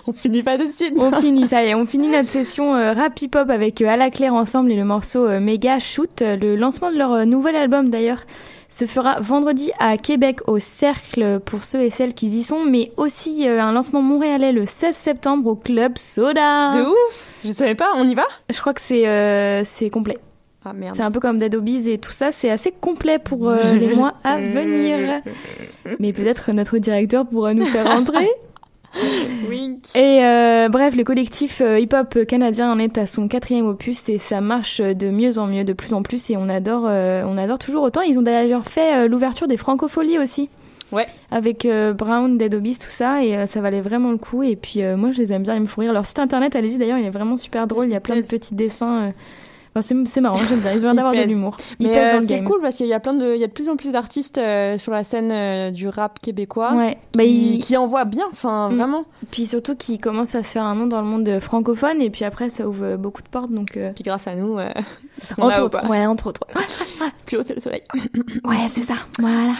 on 0.07 0.13
finit. 0.13 0.43
Pas 0.43 0.57
tout 0.57 0.67
de 0.67 0.71
suite. 0.71 0.93
On 0.97 1.11
finit, 1.19 1.47
ça 1.47 1.63
y 1.63 1.67
est, 1.67 1.75
on 1.75 1.85
finit 1.85 2.07
notre 2.07 2.27
session 2.27 2.75
euh, 2.75 2.93
rap 2.93 3.19
hip-hop 3.21 3.49
avec 3.49 3.81
euh, 3.81 3.87
À 3.87 3.97
la 3.97 4.09
Claire 4.09 4.33
ensemble 4.33 4.71
et 4.71 4.75
le 4.75 4.85
morceau 4.85 5.25
euh, 5.25 5.39
Mega 5.39 5.79
Shoot. 5.79 6.21
Euh, 6.21 6.37
Le 6.37 6.55
lancement 6.55 6.91
de 6.91 6.97
leur 6.97 7.25
nouvel 7.25 7.55
album 7.55 7.89
d'ailleurs 7.89 8.23
se 8.69 8.85
fera 8.85 9.19
vendredi 9.21 9.71
à 9.79 9.97
Québec 9.97 10.39
au 10.47 10.59
Cercle 10.59 11.39
pour 11.45 11.63
ceux 11.63 11.81
et 11.81 11.89
celles 11.89 12.13
qui 12.13 12.27
y 12.27 12.43
sont, 12.43 12.65
mais 12.65 12.91
aussi 12.97 13.47
un 13.47 13.71
lancement 13.71 14.01
montréalais 14.01 14.51
le 14.51 14.65
16 14.65 14.93
septembre 14.95 15.49
au 15.49 15.55
Club 15.55 15.97
Soda. 15.97 16.71
De 16.71 16.81
ouf 16.81 17.39
Je 17.45 17.51
savais 17.51 17.75
pas, 17.75 17.91
on 17.95 18.09
y 18.09 18.13
va? 18.15 18.25
Je 18.49 18.59
crois 18.59 18.73
que 18.73 18.81
c'est 18.81 19.63
c'est 19.63 19.89
complet. 19.89 20.15
Ah 20.69 20.73
merde. 20.73 20.95
C'est 20.95 21.03
un 21.03 21.11
peu 21.11 21.21
comme 21.21 21.37
Dead 21.37 21.55
Obies 21.55 21.89
et 21.89 21.97
tout 21.97 22.11
ça, 22.11 22.33
c'est 22.33 22.49
assez 22.49 22.71
complet 22.71 23.19
pour 23.19 23.49
euh, 23.49 23.73
les 23.75 23.95
mois 23.95 24.15
à 24.25 24.37
venir. 24.37 25.21
Mais 25.99 26.11
peut-être 26.11 26.51
notre 26.51 26.77
directeur 26.77 27.25
pourra 27.25 27.53
nous 27.53 27.65
faire 27.65 27.87
entrer. 27.95 28.27
Wink. 29.49 29.95
Et 29.95 30.23
euh, 30.23 30.69
bref, 30.69 30.95
le 30.95 31.03
collectif 31.03 31.61
euh, 31.61 31.79
hip-hop 31.79 32.25
canadien 32.27 32.71
en 32.71 32.79
est 32.79 32.97
à 32.97 33.05
son 33.05 33.27
quatrième 33.27 33.65
opus 33.65 34.09
et 34.09 34.17
ça 34.17 34.41
marche 34.41 34.81
de 34.81 35.09
mieux 35.09 35.39
en 35.39 35.47
mieux, 35.47 35.63
de 35.63 35.73
plus 35.73 35.93
en 35.93 36.03
plus, 36.03 36.29
et 36.29 36.37
on 36.37 36.49
adore, 36.49 36.85
euh, 36.87 37.23
on 37.25 37.37
adore 37.37 37.59
toujours 37.59 37.83
autant. 37.83 38.01
Ils 38.01 38.17
ont 38.19 38.21
d'ailleurs 38.23 38.65
fait 38.65 38.95
euh, 38.95 39.07
l'ouverture 39.07 39.47
des 39.47 39.57
Francopholies 39.57 40.19
aussi. 40.19 40.49
Ouais. 40.91 41.05
Avec 41.31 41.65
euh, 41.65 41.93
Brown, 41.93 42.37
Dead 42.37 42.53
Obies, 42.55 42.77
tout 42.79 42.89
ça, 42.89 43.23
et 43.23 43.35
euh, 43.35 43.45
ça 43.45 43.61
valait 43.61 43.81
vraiment 43.81 44.11
le 44.11 44.17
coup. 44.17 44.43
Et 44.43 44.55
puis 44.55 44.81
euh, 44.81 44.95
moi, 44.95 45.11
je 45.11 45.19
les 45.19 45.33
aime 45.33 45.43
bien, 45.43 45.55
ils 45.55 45.61
me 45.61 45.65
font 45.65 45.81
rire. 45.81 45.93
Leur 45.93 46.05
site 46.05 46.19
internet, 46.19 46.55
allez-y 46.55 46.77
d'ailleurs, 46.77 46.97
il 46.97 47.05
est 47.05 47.11
vraiment 47.11 47.37
super 47.37 47.67
drôle. 47.67 47.87
Il 47.87 47.91
y 47.91 47.95
a 47.95 47.99
plein 47.99 48.15
de 48.15 48.21
petits 48.21 48.55
dessins. 48.55 49.11
Enfin, 49.79 50.03
c'est 50.05 50.21
marrant, 50.21 50.37
j'aime 50.47 50.59
bien. 50.59 50.71
Ils 50.73 50.79
ont 50.79 50.83
l'air 50.83 50.93
d'avoir 50.95 51.13
de 51.13 51.21
l'humour. 51.21 51.57
Mais 51.79 51.97
euh, 51.97 52.21
c'est 52.27 52.43
cool 52.43 52.59
parce 52.61 52.77
qu'il 52.77 52.87
y 52.87 52.93
a 52.93 52.99
plein 52.99 53.13
de, 53.13 53.33
il 53.35 53.39
y 53.39 53.43
a 53.43 53.47
de 53.47 53.51
plus 53.51 53.69
en 53.69 53.75
plus 53.75 53.91
d'artistes 53.91 54.37
euh, 54.37 54.77
sur 54.77 54.91
la 54.91 55.03
scène 55.03 55.31
euh, 55.31 55.71
du 55.71 55.87
rap 55.87 56.19
québécois 56.19 56.73
Ouais. 56.73 56.97
qui, 57.13 57.17
Bah, 57.17 57.23
ils- 57.23 57.59
qui 57.59 57.77
envoient 57.77 58.05
bien, 58.05 58.25
enfin 58.31 58.69
Mm. 58.69 58.75
vraiment. 58.77 59.05
Puis 59.31 59.45
surtout 59.45 59.75
qu'ils 59.75 59.99
commencent 59.99 60.35
à 60.35 60.43
se 60.43 60.51
faire 60.53 60.63
un 60.63 60.75
nom 60.75 60.87
dans 60.87 61.01
le 61.01 61.07
monde 61.07 61.39
francophone 61.41 62.01
et 62.01 62.09
puis 62.09 62.23
après 62.25 62.49
ça 62.49 62.67
ouvre 62.67 62.95
beaucoup 62.97 63.21
de 63.21 63.27
portes 63.29 63.51
donc. 63.51 63.77
euh, 63.77 63.91
Puis 63.93 64.03
grâce 64.03 64.27
à 64.27 64.35
nous, 64.35 64.57
euh, 64.57 64.69
Entre 65.39 65.61
autres, 65.61 65.89
ouais, 65.89 66.05
entre 66.05 66.27
autres. 66.27 66.41
Plus 67.25 67.37
haut 67.37 67.43
c'est 67.45 67.55
le 67.55 67.61
soleil. 67.61 67.81
Ouais, 68.43 68.67
c'est 68.69 68.83
ça. 68.83 68.95
Voilà. 69.19 69.53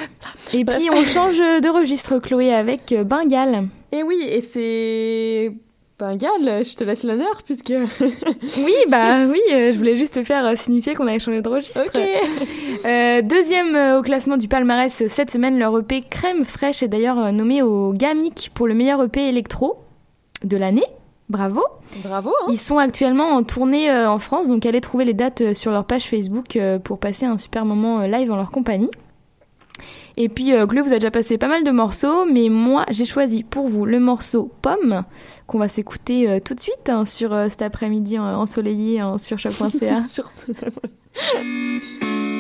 Et 0.54 0.64
puis 0.64 0.90
on 0.92 1.04
change 1.04 1.38
de 1.40 1.70
registre, 1.70 2.20
Chloé, 2.20 2.54
avec 2.54 2.94
Bengale. 3.06 3.68
Et 3.92 4.04
oui, 4.04 4.18
et 4.30 4.42
c'est 4.42 5.54
Bengal, 6.00 6.64
je 6.64 6.76
te 6.76 6.84
laisse 6.84 7.04
l'honneur 7.04 7.42
puisque. 7.44 7.74
Oui, 8.58 8.74
bah 8.88 9.26
oui, 9.26 9.40
euh, 9.52 9.72
je 9.72 9.78
voulais 9.78 9.96
juste 9.96 10.14
te 10.14 10.24
faire 10.24 10.46
euh, 10.46 10.56
signifier 10.56 10.94
qu'on 10.94 11.08
avait 11.08 11.20
changé 11.20 11.42
de 11.42 11.50
registre. 11.50 11.80
Euh, 12.86 13.22
deuxième 13.24 13.98
au 13.98 14.02
classement 14.04 14.38
du 14.38 14.48
palmarès 14.48 15.08
cette 15.08 15.32
semaine, 15.32 15.58
leur 15.58 15.78
EP 15.80 16.04
Crème 16.08 16.46
Fraîche 16.46 16.84
est 16.84 16.88
d'ailleurs 16.88 17.32
nommé 17.34 17.64
au 17.64 17.94
GAMIC 17.94 18.52
pour 18.54 18.68
le 18.68 18.76
meilleur 18.76 19.02
EP 19.04 19.28
électro 19.28 19.80
de 20.44 20.56
l'année. 20.56 20.86
Bravo. 21.30 21.64
Bravo. 22.04 22.30
hein. 22.30 22.46
Ils 22.50 22.60
sont 22.60 22.78
actuellement 22.78 23.30
en 23.32 23.44
tournée 23.44 23.92
en 23.92 24.20
France, 24.20 24.48
donc 24.50 24.66
allez 24.68 24.82
trouver 24.82 25.04
les 25.04 25.16
dates 25.16 25.54
sur 25.54 25.72
leur 25.72 25.86
page 25.86 26.04
Facebook 26.08 26.58
pour 26.84 27.00
passer 27.00 27.26
un 27.26 27.40
super 27.40 27.66
moment 27.66 28.02
live 28.02 28.32
en 28.32 28.36
leur 28.36 28.52
compagnie. 28.52 28.92
Et 30.16 30.30
puis, 30.30 30.54
euh, 30.54 30.66
vous 30.66 30.94
a 30.94 30.96
déjà 30.96 31.12
passé 31.12 31.38
pas 31.38 31.48
mal 31.48 31.64
de 31.64 31.72
morceaux, 31.72 32.26
mais 32.26 32.50
moi, 32.50 32.86
j'ai 32.90 33.06
choisi 33.06 33.44
pour 33.44 33.68
vous 33.68 33.86
le 33.86 34.00
morceau 34.00 34.52
Pomme, 34.62 35.04
qu'on 35.46 35.60
va 35.60 35.70
s'écouter 35.70 36.30
euh, 36.30 36.40
tout 36.40 36.54
de 36.54 36.60
suite 36.60 36.90
hein, 36.90 37.06
sur 37.06 37.34
euh, 37.34 37.50
cet 37.50 37.62
après-midi 37.62 38.18
ensoleillé 38.20 39.00
hein, 39.00 39.18
sur 39.18 39.38
choc.ca. 39.38 40.02
Sur 40.08 40.30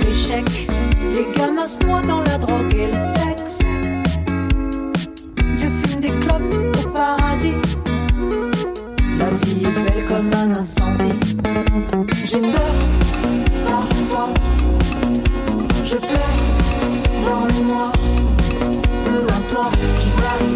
l'échec. 0.00 0.44
Les 1.14 1.26
gamins 1.36 1.66
se 1.66 1.78
noient 1.86 2.02
dans 2.02 2.20
la 2.20 2.38
drogue 2.38 2.74
et 2.74 2.86
le 2.86 2.92
sexe. 2.92 3.58
Dieu 5.58 5.70
fume 5.70 6.00
des 6.00 6.08
clopes 6.08 6.54
au 6.84 6.88
paradis. 6.88 7.54
La 9.18 9.30
vie 9.30 9.64
est 9.64 9.78
belle 9.84 10.04
comme 10.06 10.30
un 10.34 10.54
incendie. 10.54 11.20
J'ai 12.24 12.40
peur, 12.40 12.74
parfois. 13.66 14.34
Je 15.84 15.96
pleure 15.96 16.42
dans 17.26 17.44
le 17.46 17.64
noir. 17.64 17.92
Peu 19.04 19.20
importe 19.22 19.78
ce 19.82 20.00
qui 20.00 20.08
m'arrivera 20.20 20.47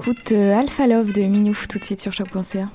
On 0.00 0.02
s'écoute 0.02 0.32
euh, 0.32 0.56
Alpha 0.56 0.86
Love 0.86 1.12
de 1.12 1.20
Minouf 1.24 1.68
tout 1.68 1.78
de 1.78 1.84
suite 1.84 2.00
sur 2.00 2.10
choc.ca. 2.10 2.70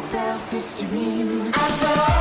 la 0.00 0.08
peur 0.08 0.36
te 0.50 0.60
sublime. 0.60 1.50
Avant. 1.52 2.19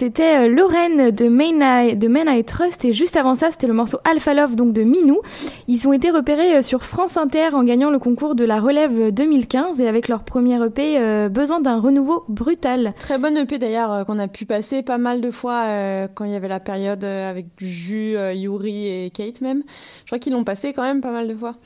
c'était 0.00 0.46
euh, 0.46 0.48
Lorraine 0.48 1.10
de 1.10 1.28
Main, 1.28 2.26
Eye, 2.26 2.42
Trust 2.42 2.86
et 2.86 2.92
juste 2.94 3.16
avant 3.16 3.34
ça 3.34 3.50
c'était 3.50 3.66
le 3.66 3.74
morceau 3.74 3.98
Alpha 4.04 4.32
Love 4.32 4.56
donc 4.56 4.72
de 4.72 4.82
Minou. 4.82 5.20
Ils 5.68 5.86
ont 5.86 5.92
été 5.92 6.10
repérés 6.10 6.56
euh, 6.56 6.62
sur 6.62 6.84
France 6.84 7.18
Inter 7.18 7.50
en 7.52 7.64
gagnant 7.64 7.90
le 7.90 7.98
concours 7.98 8.34
de 8.34 8.46
la 8.46 8.60
relève 8.60 8.98
euh, 8.98 9.10
2015 9.10 9.78
et 9.82 9.88
avec 9.88 10.08
leur 10.08 10.24
premier 10.24 10.56
EP 10.64 11.28
besoin 11.28 11.60
d'un 11.60 11.78
renouveau 11.78 12.24
brutal. 12.30 12.94
Très 12.98 13.18
bonne 13.18 13.36
EP 13.36 13.58
d'ailleurs 13.58 14.06
qu'on 14.06 14.18
a 14.18 14.26
pu 14.26 14.46
passer 14.46 14.80
pas 14.80 14.96
mal 14.96 15.20
de 15.20 15.30
fois 15.30 15.66
quand 16.14 16.24
il 16.24 16.30
y 16.30 16.34
avait 16.34 16.48
la 16.48 16.60
période 16.60 17.04
avec 17.04 17.48
Jus, 17.58 18.16
Yuri 18.32 18.86
et 18.86 19.10
Kate 19.10 19.42
même. 19.42 19.62
Je 20.04 20.06
crois 20.06 20.18
qu'ils 20.18 20.32
l'ont 20.32 20.44
passé 20.44 20.72
quand 20.72 20.82
même 20.82 21.02
pas 21.02 21.12
mal 21.12 21.28
de 21.28 21.34
fois. 21.34 21.56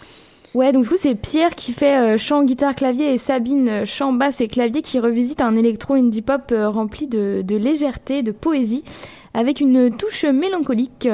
Ouais, 0.55 0.71
donc 0.71 0.85
du 0.85 0.89
coup, 0.89 0.97
c'est 0.97 1.17
Pierre 1.17 1.57
qui 1.57 1.73
fait 1.73 2.15
euh, 2.15 2.17
chant, 2.17 2.45
guitare, 2.45 2.77
clavier 2.77 3.13
et 3.13 3.19
Sabine 3.19 3.69
euh, 3.69 3.85
chant, 3.85 4.13
basse 4.13 4.41
et 4.41 4.47
clavier 4.47 4.83
qui 4.83 5.01
revisite 5.01 5.41
un 5.41 5.57
électro 5.57 5.95
indie 5.95 6.23
pop 6.23 6.53
euh, 6.53 6.69
rempli 6.69 7.09
de, 7.09 7.43
de 7.45 7.57
légèreté, 7.57 8.23
de 8.23 8.31
poésie, 8.31 8.85
avec 9.35 9.61
une 9.61 9.91
touche 9.97 10.25
mélancolique. 10.25 11.09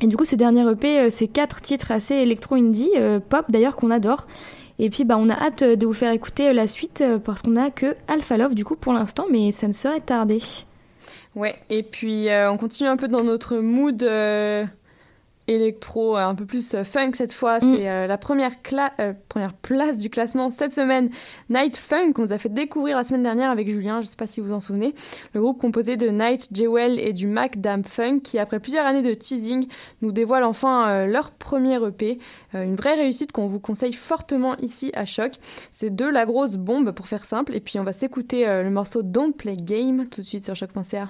et 0.00 0.06
du 0.08 0.16
coup, 0.16 0.24
ce 0.24 0.34
dernier 0.34 0.68
EP, 0.68 1.10
c'est 1.10 1.28
quatre 1.28 1.60
titres 1.60 1.92
assez 1.92 2.16
électro 2.16 2.56
indie 2.56 2.90
euh, 2.96 3.20
pop 3.20 3.46
d'ailleurs 3.50 3.76
qu'on 3.76 3.92
adore. 3.92 4.26
Et 4.80 4.90
puis, 4.90 5.04
bah, 5.04 5.16
on 5.16 5.28
a 5.28 5.34
hâte 5.34 5.62
de 5.62 5.86
vous 5.86 5.92
faire 5.92 6.10
écouter 6.10 6.52
la 6.52 6.66
suite 6.66 7.04
parce 7.24 7.42
qu'on 7.42 7.54
a 7.54 7.70
que 7.70 7.94
Alpha 8.08 8.36
Love 8.36 8.56
du 8.56 8.64
coup 8.64 8.74
pour 8.74 8.92
l'instant, 8.92 9.26
mais 9.30 9.52
ça 9.52 9.68
ne 9.68 9.72
serait 9.72 10.00
tardé. 10.00 10.40
Ouais, 11.36 11.54
et 11.68 11.84
puis 11.84 12.28
on 12.30 12.56
continue 12.56 12.88
un 12.88 12.96
peu 12.96 13.06
dans 13.06 13.22
notre 13.22 13.58
mood 13.58 14.02
électro, 15.54 16.16
euh, 16.16 16.20
un 16.20 16.34
peu 16.34 16.46
plus 16.46 16.74
euh, 16.74 16.84
funk 16.84 17.12
cette 17.14 17.32
fois. 17.32 17.58
Mm. 17.58 17.74
C'est 17.76 17.88
euh, 17.88 18.06
la 18.06 18.18
première, 18.18 18.52
cla- 18.62 18.92
euh, 19.00 19.12
première 19.28 19.52
place 19.54 19.96
du 19.96 20.10
classement 20.10 20.50
cette 20.50 20.72
semaine. 20.74 21.10
Night 21.48 21.76
Funk, 21.76 22.12
qu'on 22.14 22.22
nous 22.22 22.32
a 22.32 22.38
fait 22.38 22.48
découvrir 22.52 22.96
la 22.96 23.04
semaine 23.04 23.22
dernière 23.22 23.50
avec 23.50 23.68
Julien, 23.70 24.00
je 24.00 24.06
sais 24.06 24.16
pas 24.16 24.26
si 24.26 24.40
vous 24.40 24.48
vous 24.48 24.52
en 24.54 24.60
souvenez. 24.60 24.94
Le 25.34 25.40
groupe 25.40 25.60
composé 25.60 25.96
de 25.96 26.08
Night, 26.08 26.48
Jewel 26.52 26.98
et 26.98 27.12
du 27.12 27.26
Mac 27.26 27.60
Dam 27.60 27.84
Funk 27.84 28.20
qui, 28.24 28.38
après 28.38 28.60
plusieurs 28.60 28.86
années 28.86 29.02
de 29.02 29.14
teasing, 29.14 29.66
nous 30.02 30.12
dévoile 30.12 30.44
enfin 30.44 30.88
euh, 30.88 31.06
leur 31.06 31.30
premier 31.32 31.76
EP. 31.86 32.18
Une 32.52 32.74
vraie 32.74 32.94
réussite 32.94 33.30
qu'on 33.32 33.46
vous 33.46 33.60
conseille 33.60 33.92
fortement 33.92 34.56
ici 34.56 34.90
à 34.94 35.04
Choc. 35.04 35.34
C'est 35.70 35.94
de 35.94 36.04
la 36.04 36.26
grosse 36.26 36.56
bombe 36.56 36.90
pour 36.92 37.06
faire 37.06 37.24
simple. 37.24 37.54
Et 37.54 37.60
puis 37.60 37.78
on 37.78 37.84
va 37.84 37.92
s'écouter 37.92 38.44
le 38.44 38.70
morceau 38.70 39.02
Don't 39.02 39.32
Play 39.32 39.56
Game 39.56 40.08
tout 40.08 40.20
de 40.20 40.26
suite 40.26 40.44
sur 40.44 40.56
choc.ca. 40.56 41.08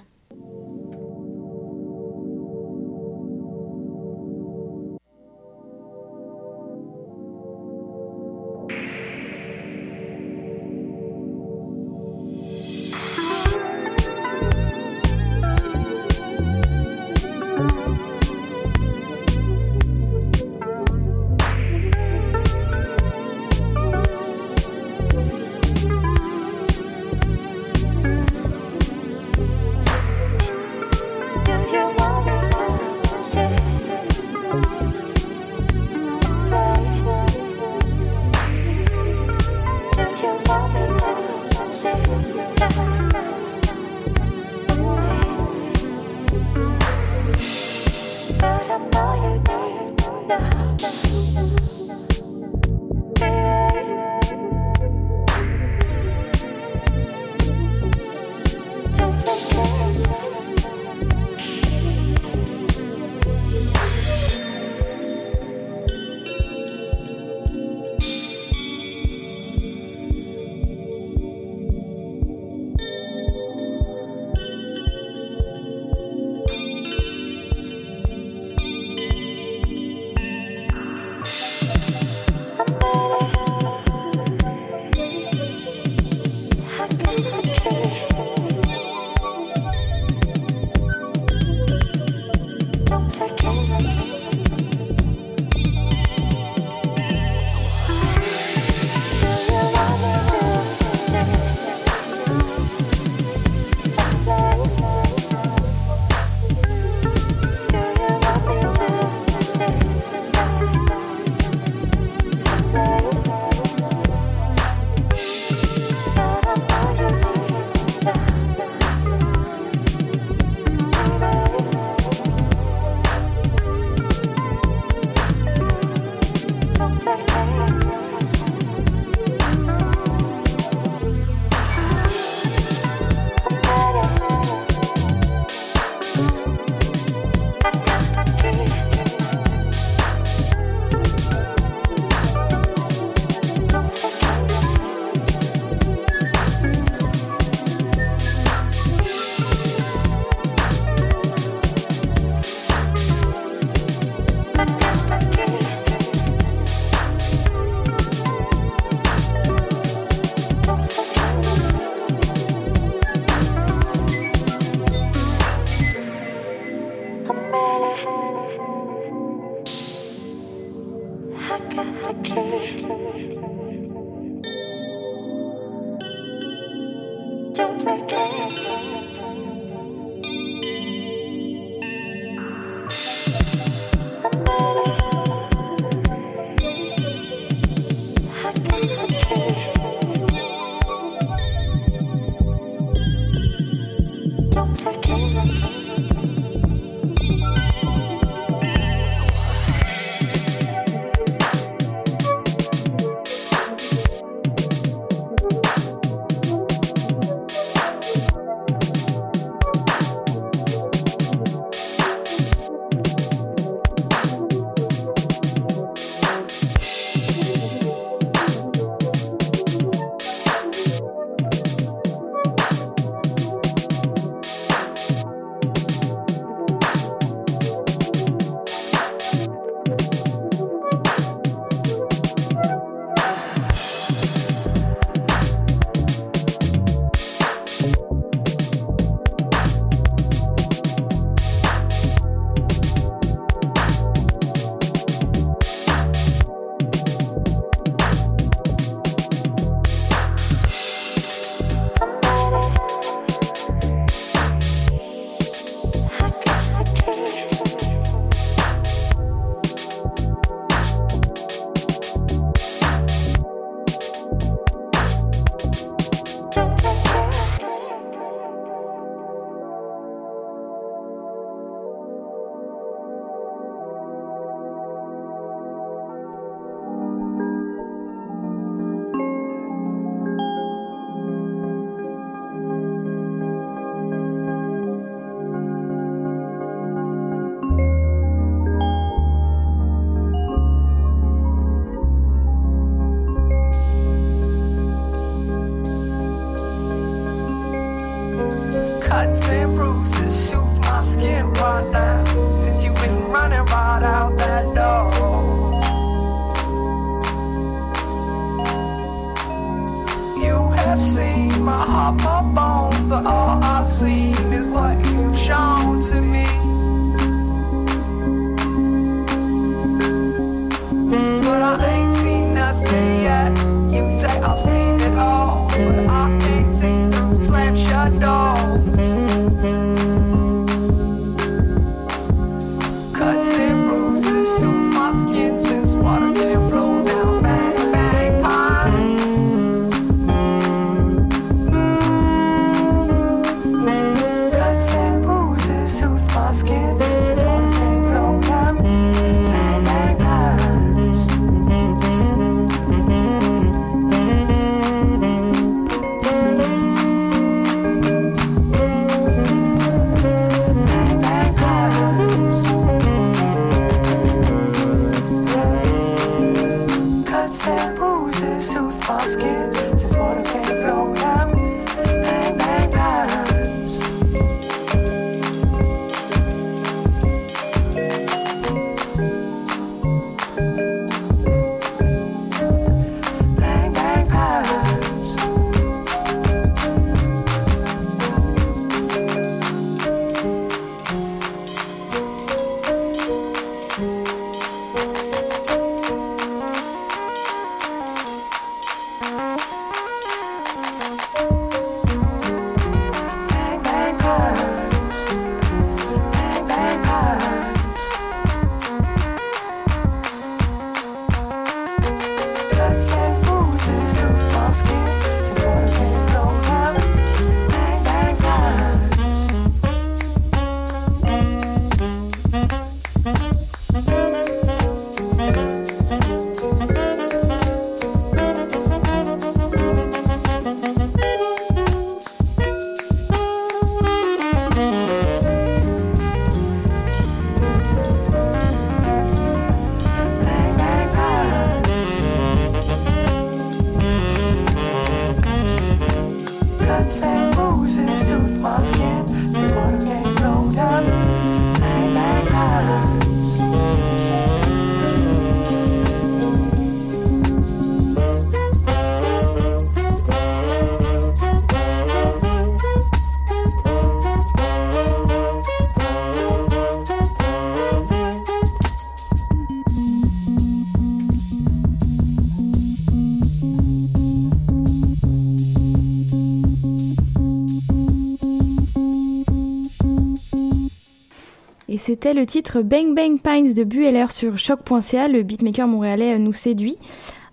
c'était 482.11 482.35
le 482.35 482.45
titre 482.45 482.83
Bang 482.83 483.15
Bang 483.15 483.41
Pines 483.41 483.73
de 483.73 483.85
Bueller 483.85 484.27
sur 484.31 484.59
choc.ca, 484.59 485.29
le 485.29 485.45
beatmaker 485.45 485.87
montréalais 485.87 486.41
nous 486.41 486.53
séduit. 486.53 486.97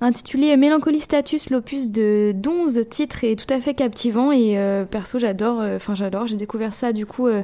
Intitulé 0.02 0.58
Mélancolie 0.58 1.00
Status, 1.00 1.52
l'opus 1.52 1.92
de 1.92 2.34
11 2.44 2.82
titres 2.90 3.24
est 3.24 3.36
tout 3.36 3.54
à 3.54 3.62
fait 3.62 3.76
captivant 3.76 4.32
et 4.32 4.58
euh, 4.58 4.84
perso 4.84 5.20
j'adore, 5.20 5.62
euh, 5.62 5.76
enfin 5.76 5.94
j'adore, 5.94 6.26
j'ai 6.26 6.38
découvert 6.38 6.74
ça 6.74 6.92
du 6.92 7.06
coup 7.06 7.28
euh, 7.28 7.44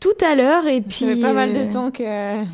tout 0.00 0.08
à 0.20 0.34
l'heure 0.34 0.66
et 0.66 0.80
puis... 0.80 1.04
Ça 1.04 1.14
fait 1.14 1.20
pas 1.20 1.32
mal 1.32 1.54
euh, 1.54 1.66
de 1.66 1.72
temps 1.72 1.92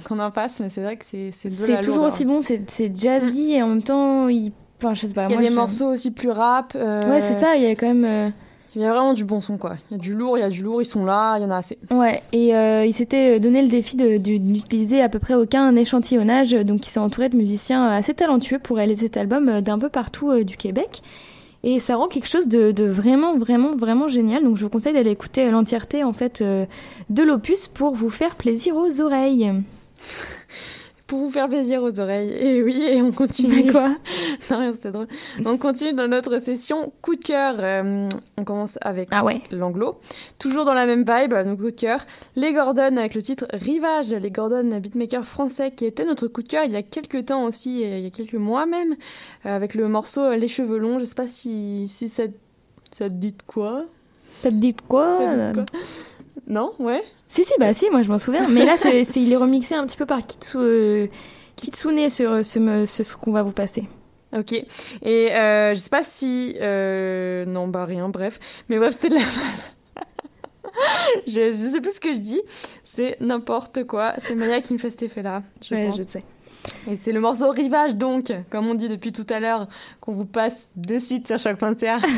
qu'on 0.06 0.18
en 0.18 0.30
passe, 0.30 0.60
mais 0.60 0.68
c'est 0.68 0.82
vrai 0.82 0.96
que 0.98 1.06
c'est 1.06 1.30
c'est 1.32 1.48
de 1.48 1.66
la 1.66 1.80
C'est 1.80 1.80
toujours 1.80 2.04
aussi 2.04 2.26
bon, 2.26 2.42
c'est 2.42 2.94
jazzy 2.94 3.54
et 3.54 3.62
en 3.62 3.68
même 3.68 3.82
temps, 3.82 4.28
il... 4.28 4.52
enfin 4.82 4.92
je 4.92 5.06
sais 5.06 5.14
pas. 5.14 5.24
Il 5.28 5.30
y 5.30 5.34
a 5.34 5.40
moi, 5.40 5.48
des 5.48 5.54
morceaux 5.54 5.86
aussi 5.86 6.10
plus 6.10 6.30
rap. 6.30 6.74
euh, 6.76 7.00
Ouais 7.10 7.22
c'est 7.22 7.32
ça, 7.32 7.56
il 7.56 7.62
y 7.62 7.66
a 7.68 7.74
quand 7.74 7.94
même... 7.94 8.34
euh, 8.78 8.82
Il 8.82 8.82
y 8.82 8.86
a 8.86 8.92
vraiment 8.92 9.14
du 9.14 9.24
bon 9.24 9.40
son, 9.40 9.58
quoi. 9.58 9.76
Il 9.90 9.96
y 9.96 9.96
a 9.96 9.98
du 9.98 10.14
lourd, 10.14 10.38
il 10.38 10.40
y 10.40 10.44
a 10.44 10.50
du 10.50 10.62
lourd, 10.62 10.80
ils 10.80 10.86
sont 10.86 11.04
là, 11.04 11.36
il 11.38 11.42
y 11.42 11.44
en 11.44 11.50
a 11.50 11.56
assez. 11.56 11.78
Ouais, 11.90 12.22
et 12.32 12.54
euh, 12.54 12.84
il 12.84 12.92
s'était 12.92 13.40
donné 13.40 13.62
le 13.62 13.68
défi 13.68 13.96
d'utiliser 13.96 15.02
à 15.02 15.08
peu 15.08 15.18
près 15.18 15.34
aucun 15.34 15.74
échantillonnage, 15.76 16.52
donc 16.52 16.86
il 16.86 16.90
s'est 16.90 17.00
entouré 17.00 17.28
de 17.28 17.36
musiciens 17.36 17.86
assez 17.88 18.14
talentueux 18.14 18.58
pour 18.58 18.76
réaliser 18.76 19.06
cet 19.06 19.16
album 19.16 19.48
euh, 19.48 19.60
d'un 19.60 19.78
peu 19.78 19.88
partout 19.88 20.30
euh, 20.30 20.44
du 20.44 20.56
Québec. 20.56 21.02
Et 21.64 21.80
ça 21.80 21.96
rend 21.96 22.06
quelque 22.06 22.28
chose 22.28 22.46
de, 22.46 22.70
de 22.70 22.84
vraiment, 22.84 23.36
vraiment, 23.36 23.74
vraiment 23.74 24.08
génial. 24.08 24.44
Donc 24.44 24.56
je 24.56 24.64
vous 24.64 24.70
conseille 24.70 24.92
d'aller 24.92 25.10
écouter 25.10 25.50
l'entièreté 25.50 26.04
en 26.04 26.12
fait 26.12 26.40
euh, 26.40 26.66
de 27.10 27.22
l'opus 27.22 27.66
pour 27.66 27.94
vous 27.94 28.10
faire 28.10 28.36
plaisir 28.36 28.76
aux 28.76 29.00
oreilles. 29.00 29.52
Pour 31.08 31.20
vous 31.20 31.30
faire 31.30 31.48
plaisir 31.48 31.82
aux 31.82 32.00
oreilles. 32.00 32.30
Et 32.32 32.62
oui, 32.62 32.82
et 32.82 33.00
on 33.00 33.12
continue. 33.12 33.66
Quoi 33.72 33.88
Non, 34.50 34.58
rien, 34.58 34.72
c'était 34.74 34.90
drôle. 34.90 35.08
On 35.44 35.56
continue 35.56 35.94
dans 35.94 36.06
notre 36.06 36.38
session 36.38 36.92
coup 37.00 37.16
de 37.16 37.22
cœur. 37.24 37.54
Euh, 37.58 38.06
on 38.36 38.44
commence 38.44 38.78
avec 38.82 39.08
Ah 39.10 39.24
ouais. 39.24 39.40
l'anglo. 39.50 39.98
Toujours 40.38 40.66
dans 40.66 40.74
la 40.74 40.84
même 40.84 41.04
vibe, 41.08 41.32
nos 41.46 41.56
coups 41.56 41.74
de 41.74 41.80
cœur. 41.80 42.00
Les 42.36 42.52
Gordon 42.52 42.98
avec 42.98 43.14
le 43.14 43.22
titre 43.22 43.46
Rivage. 43.54 44.12
Les 44.12 44.30
Gordon, 44.30 44.68
beatmaker 44.78 45.24
français 45.24 45.70
qui 45.70 45.86
était 45.86 46.04
notre 46.04 46.28
coup 46.28 46.42
de 46.42 46.48
cœur 46.48 46.64
il 46.66 46.72
y 46.72 46.76
a 46.76 46.82
quelques 46.82 47.24
temps 47.24 47.44
aussi, 47.44 47.80
il 47.80 48.00
y 48.00 48.06
a 48.06 48.10
quelques 48.10 48.34
mois 48.34 48.66
même, 48.66 48.92
euh, 49.46 49.56
avec 49.56 49.74
le 49.74 49.88
morceau 49.88 50.20
euh, 50.20 50.36
Les 50.36 50.46
cheveux 50.48 50.76
longs. 50.78 50.98
Je 50.98 51.06
sais 51.06 51.14
pas 51.14 51.26
si, 51.26 51.88
si 51.88 52.10
ça, 52.10 52.24
ça 52.90 53.08
te 53.08 53.14
dit 53.14 53.32
de 53.32 53.42
quoi 53.46 53.84
Ça 54.36 54.50
te 54.50 54.54
dit 54.56 54.74
de 54.74 54.80
quoi? 54.82 55.16
Ça 55.18 55.24
te 55.24 55.30
dit 55.34 55.52
de 55.52 55.54
quoi? 55.54 55.64
Non? 56.46 56.72
Ouais? 56.78 57.02
Si, 57.28 57.44
si, 57.44 57.52
bah 57.60 57.72
si, 57.74 57.90
moi 57.90 58.02
je 58.02 58.10
m'en 58.10 58.18
souviens. 58.18 58.48
Mais 58.48 58.64
là, 58.64 58.76
c'est, 58.76 59.04
c'est- 59.04 59.20
il 59.20 59.32
est 59.32 59.36
remixé 59.36 59.74
un 59.74 59.86
petit 59.86 59.96
peu 59.96 60.06
par 60.06 60.26
Kitsu, 60.26 60.56
euh, 60.58 61.06
Kitsune 61.56 62.08
sur 62.10 62.44
ce, 62.44 62.58
me- 62.58 62.86
ce, 62.86 63.02
ce 63.02 63.16
qu'on 63.16 63.32
va 63.32 63.42
vous 63.42 63.52
passer. 63.52 63.84
Ok. 64.36 64.52
Et 64.52 65.32
euh, 65.32 65.74
je 65.74 65.78
sais 65.78 65.88
pas 65.90 66.02
si... 66.02 66.56
euh, 66.60 67.44
Non, 67.46 67.68
bah 67.68 67.84
rien, 67.84 68.08
bref. 68.08 68.38
Mais 68.68 68.78
bref, 68.78 68.94
c'était 68.94 69.08
de 69.10 69.14
la... 69.14 69.20
je, 71.26 71.52
je 71.52 71.70
sais 71.72 71.80
plus 71.80 71.94
ce 71.94 72.00
que 72.00 72.12
je 72.14 72.18
dis. 72.18 72.40
C'est 72.84 73.16
n'importe 73.20 73.84
quoi. 73.84 74.14
C'est 74.18 74.34
Maya 74.34 74.60
qui 74.60 74.72
me 74.74 74.78
fait 74.78 74.90
cet 74.90 75.02
effet-là, 75.04 75.42
je 75.66 75.74
Ouais, 75.74 75.86
pense. 75.86 75.98
je 75.98 76.04
sais. 76.06 76.24
Et 76.90 76.96
c'est 76.96 77.12
le 77.12 77.20
morceau 77.20 77.50
Rivage, 77.50 77.94
donc, 77.94 78.32
comme 78.50 78.66
on 78.68 78.74
dit 78.74 78.88
depuis 78.88 79.12
tout 79.12 79.26
à 79.30 79.40
l'heure, 79.40 79.68
qu'on 80.00 80.12
vous 80.12 80.26
passe 80.26 80.68
de 80.76 80.98
suite 80.98 81.26
sur 81.26 81.38
choc.ca. 81.38 81.98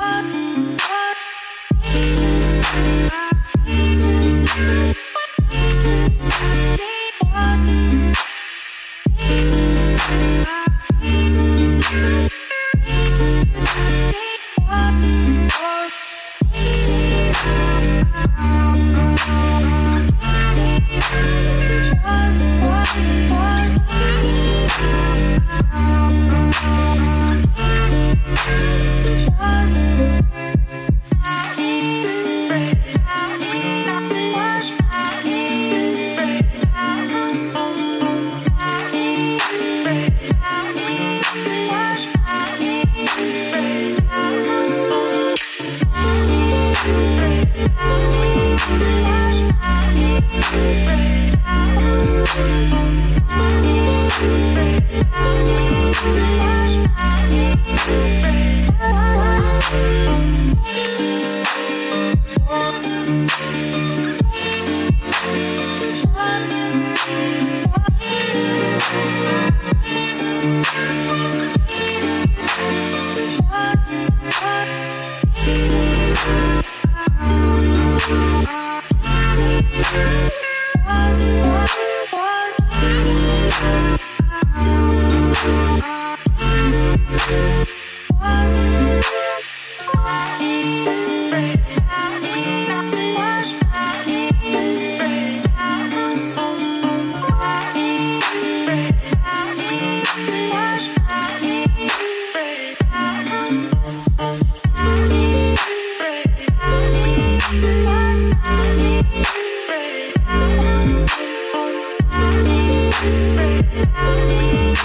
Bye. 0.00 0.30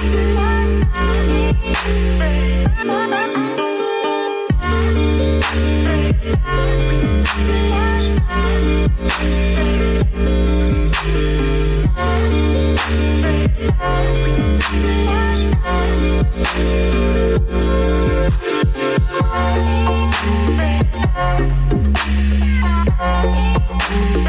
Hey. 0.06 0.46
Bye. 23.96 24.26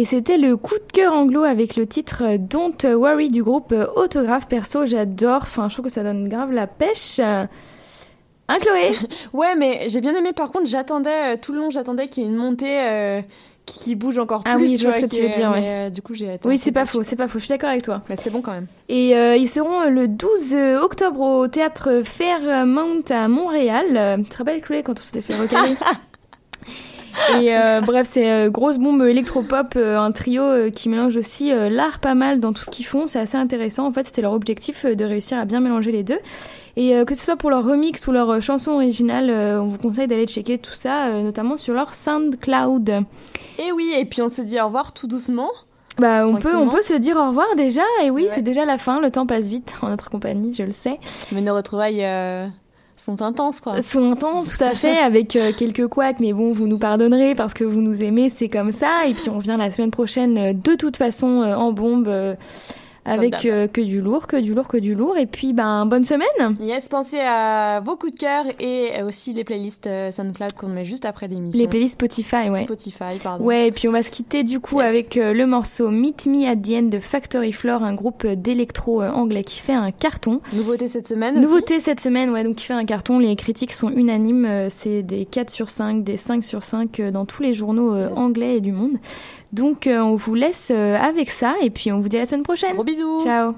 Et 0.00 0.06
c'était 0.06 0.38
le 0.38 0.56
coup 0.56 0.76
de 0.76 0.92
cœur 0.94 1.12
anglo 1.12 1.42
avec 1.42 1.76
le 1.76 1.86
titre 1.86 2.22
euh, 2.24 2.38
Don't 2.38 2.72
Worry 2.84 3.28
du 3.28 3.42
groupe 3.42 3.72
euh, 3.72 3.84
Autographe. 3.96 4.48
Perso, 4.48 4.86
j'adore. 4.86 5.40
Enfin, 5.42 5.68
je 5.68 5.74
trouve 5.74 5.84
que 5.84 5.92
ça 5.92 6.02
donne 6.02 6.26
grave 6.26 6.52
la 6.52 6.66
pêche. 6.66 7.18
Hein, 7.20 7.48
Chloé? 8.62 8.94
Ouais, 9.34 9.54
mais 9.56 9.90
j'ai 9.90 10.00
bien 10.00 10.14
aimé. 10.14 10.32
Par 10.32 10.50
contre, 10.50 10.64
j'attendais 10.66 11.34
euh, 11.34 11.36
tout 11.40 11.52
le 11.52 11.58
long, 11.58 11.68
j'attendais 11.68 12.08
qu'il 12.08 12.22
y 12.22 12.26
ait 12.26 12.30
une 12.30 12.36
montée 12.36 12.80
euh, 12.80 13.20
qui, 13.66 13.78
qui 13.80 13.94
bouge 13.94 14.16
encore 14.18 14.42
plus. 14.42 14.50
Ah 14.54 14.56
oui, 14.56 14.78
je 14.78 14.84
vois 14.84 14.92
ce 14.96 15.00
que 15.02 15.06
tu 15.06 15.16
veux 15.20 15.24
est- 15.28 15.36
dire, 15.36 15.50
mais, 15.54 15.88
euh, 15.88 15.90
du 15.90 16.00
coup, 16.00 16.14
j'ai. 16.14 16.40
Oui, 16.46 16.56
c'est 16.56 16.72
pas 16.72 16.86
faux, 16.86 17.02
c'est 17.02 17.16
pas 17.16 17.28
faux. 17.28 17.38
Je 17.38 17.44
suis 17.44 17.50
d'accord 17.52 17.68
avec 17.68 17.82
toi. 17.82 18.00
Mais 18.08 18.16
c'était 18.16 18.30
bon 18.30 18.40
quand 18.40 18.52
même. 18.52 18.68
Et 18.88 19.10
ils 19.38 19.48
seront 19.48 19.84
le 19.90 20.08
12 20.08 20.54
octobre 20.80 21.20
au 21.20 21.46
théâtre 21.46 22.00
Fairmount 22.04 23.02
à 23.10 23.28
Montréal. 23.28 24.22
Tu 24.24 24.30
te 24.30 24.38
rappelles, 24.38 24.62
Chloé, 24.62 24.82
quand 24.82 24.94
on 24.94 25.02
s'était 25.02 25.20
fait 25.20 25.36
recaler? 25.36 25.74
Et 27.38 27.56
euh, 27.56 27.80
bref, 27.80 28.06
c'est 28.10 28.30
euh, 28.30 28.50
grosse 28.50 28.78
bombe 28.78 29.02
électropop, 29.02 29.74
euh, 29.76 29.98
un 29.98 30.12
trio 30.12 30.42
euh, 30.42 30.70
qui 30.70 30.88
mélange 30.88 31.16
aussi 31.16 31.52
euh, 31.52 31.68
l'art 31.68 31.98
pas 31.98 32.14
mal 32.14 32.40
dans 32.40 32.52
tout 32.52 32.62
ce 32.64 32.70
qu'ils 32.70 32.86
font. 32.86 33.06
C'est 33.06 33.18
assez 33.18 33.36
intéressant. 33.36 33.86
En 33.86 33.92
fait, 33.92 34.04
c'était 34.06 34.22
leur 34.22 34.32
objectif 34.32 34.84
de 34.86 35.04
réussir 35.04 35.38
à 35.38 35.44
bien 35.44 35.60
mélanger 35.60 35.92
les 35.92 36.02
deux. 36.02 36.18
Et 36.76 36.94
que 37.04 37.14
ce 37.16 37.24
soit 37.24 37.36
pour 37.36 37.50
leur 37.50 37.64
remix 37.64 38.06
ou 38.06 38.12
leur 38.12 38.40
chanson 38.40 38.70
originale, 38.70 39.28
on 39.60 39.66
vous 39.66 39.76
conseille 39.76 40.06
d'aller 40.06 40.26
checker 40.26 40.56
tout 40.56 40.72
ça, 40.72 41.10
notamment 41.20 41.56
sur 41.56 41.74
leur 41.74 41.94
SoundCloud. 41.94 42.90
Et 43.58 43.72
oui, 43.72 43.92
et 43.98 44.04
puis 44.04 44.22
on 44.22 44.28
se 44.28 44.40
dit 44.40 44.58
au 44.60 44.66
revoir 44.66 44.92
tout 44.92 45.06
doucement. 45.08 45.50
Bah, 45.98 46.24
on 46.26 46.36
peut, 46.36 46.56
on 46.56 46.68
peut 46.68 46.80
se 46.80 46.94
dire 46.94 47.16
au 47.16 47.28
revoir 47.28 47.48
déjà. 47.56 47.82
Et 48.04 48.10
oui, 48.10 48.22
Ouais. 48.22 48.28
c'est 48.30 48.40
déjà 48.42 48.64
la 48.64 48.78
fin. 48.78 49.00
Le 49.00 49.10
temps 49.10 49.26
passe 49.26 49.48
vite 49.48 49.74
en 49.82 49.88
notre 49.88 50.08
compagnie, 50.10 50.54
je 50.54 50.62
le 50.62 50.70
sais. 50.70 50.98
Mais 51.32 51.40
nos 51.42 51.54
retrouvailles 51.54 52.02
sont 53.00 53.22
intenses, 53.22 53.60
quoi. 53.60 53.82
Son 53.82 54.14
temps, 54.14 54.42
tout 54.44 54.62
à 54.62 54.74
fait, 54.74 54.98
avec 55.02 55.34
euh, 55.36 55.52
quelques 55.56 55.88
couacs, 55.88 56.20
mais 56.20 56.32
bon, 56.32 56.52
vous 56.52 56.66
nous 56.66 56.78
pardonnerez 56.78 57.34
parce 57.34 57.54
que 57.54 57.64
vous 57.64 57.80
nous 57.80 58.02
aimez, 58.02 58.30
c'est 58.30 58.48
comme 58.48 58.72
ça. 58.72 59.06
Et 59.06 59.14
puis 59.14 59.30
on 59.30 59.36
revient 59.36 59.56
la 59.58 59.70
semaine 59.70 59.90
prochaine, 59.90 60.38
euh, 60.38 60.52
de 60.52 60.74
toute 60.74 60.96
façon, 60.96 61.42
euh, 61.42 61.54
en 61.54 61.72
bombe, 61.72 62.08
euh, 62.08 62.34
avec 63.04 63.44
euh, 63.46 63.66
que 63.66 63.80
du 63.80 64.00
lourd, 64.00 64.26
que 64.26 64.36
du 64.36 64.54
lourd, 64.54 64.68
que 64.68 64.76
du 64.76 64.94
lourd. 64.94 65.16
Et 65.16 65.26
puis, 65.26 65.52
ben, 65.52 65.86
bonne 65.86 66.04
semaine 66.04 66.56
Yes, 66.60 66.88
pensez 66.88 67.18
à 67.20 67.80
vos 67.80 67.96
coups 67.96 68.14
de 68.14 68.18
cœur 68.18 68.44
et 68.58 69.02
aussi 69.02 69.32
les 69.32 69.44
playlists 69.44 69.86
euh, 69.86 70.10
SoundCloud 70.10 70.52
qu'on 70.52 70.68
met 70.68 70.84
juste 70.84 71.04
après 71.04 71.28
l'émission. 71.28 71.60
Les 71.60 71.68
playlists 71.68 71.94
Spotify, 71.94 72.50
ouais. 72.50 72.62
Spotify, 72.64 73.18
pardon. 73.22 73.44
Ouais, 73.44 73.68
et 73.68 73.72
puis 73.72 73.88
on 73.88 73.92
va 73.92 74.02
se 74.02 74.10
quitter 74.10 74.42
du 74.44 74.60
coup 74.60 74.80
Yes. 74.80 74.88
avec 74.88 75.16
euh, 75.16 75.32
le 75.32 75.46
morceau 75.46 75.90
Meet 75.90 76.26
Me 76.26 76.46
at 76.46 76.56
the 76.56 76.70
End 76.82 76.88
de 76.88 76.98
Factory 76.98 77.52
Floor, 77.52 77.82
un 77.82 77.94
groupe 77.94 78.26
d'électro 78.26 79.02
anglais 79.02 79.44
qui 79.44 79.60
fait 79.60 79.72
un 79.72 79.90
carton. 79.90 80.40
Nouveauté 80.52 80.88
cette 80.88 81.06
semaine 81.08 81.36
aussi 81.38 81.46
Nouveauté 81.46 81.80
cette 81.80 82.00
semaine, 82.00 82.30
ouais, 82.30 82.44
donc 82.44 82.56
qui 82.56 82.66
fait 82.66 82.74
un 82.74 82.84
carton. 82.84 83.18
Les 83.18 83.34
critiques 83.36 83.72
sont 83.72 83.90
unanimes. 83.90 84.66
C'est 84.68 85.02
des 85.02 85.24
4 85.24 85.50
sur 85.50 85.68
5, 85.68 86.04
des 86.04 86.16
5 86.16 86.44
sur 86.44 86.62
5 86.62 87.00
euh, 87.00 87.10
dans 87.10 87.24
tous 87.24 87.42
les 87.42 87.54
journaux 87.54 87.96
Yes. 87.96 88.10
anglais 88.16 88.56
et 88.56 88.60
du 88.60 88.72
monde. 88.72 88.96
Donc 89.52 89.86
euh, 89.86 89.98
on 89.98 90.16
vous 90.16 90.34
laisse 90.34 90.70
euh, 90.74 90.96
avec 90.96 91.30
ça 91.30 91.54
et 91.62 91.70
puis 91.70 91.92
on 91.92 92.00
vous 92.00 92.08
dit 92.08 92.16
à 92.16 92.20
la 92.20 92.26
semaine 92.26 92.42
prochaine. 92.44 92.74
Gros 92.74 92.84
bisous 92.84 93.20
Ciao. 93.24 93.54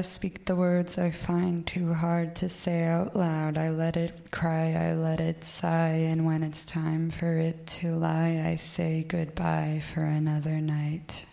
I 0.00 0.02
speak 0.02 0.46
the 0.46 0.56
words 0.56 0.96
I 0.96 1.10
find 1.10 1.66
too 1.66 1.92
hard 1.92 2.34
to 2.36 2.48
say 2.48 2.84
out 2.84 3.14
loud, 3.14 3.58
I 3.58 3.68
let 3.68 3.98
it 3.98 4.30
cry, 4.30 4.72
I 4.72 4.94
let 4.94 5.20
it 5.20 5.44
sigh, 5.44 6.06
and 6.08 6.24
when 6.24 6.42
it's 6.42 6.64
time 6.64 7.10
for 7.10 7.36
it 7.36 7.66
to 7.66 7.94
lie, 7.94 8.42
I 8.46 8.56
say 8.56 9.04
goodbye 9.06 9.82
for 9.92 10.00
another 10.00 10.58
night. 10.62 11.26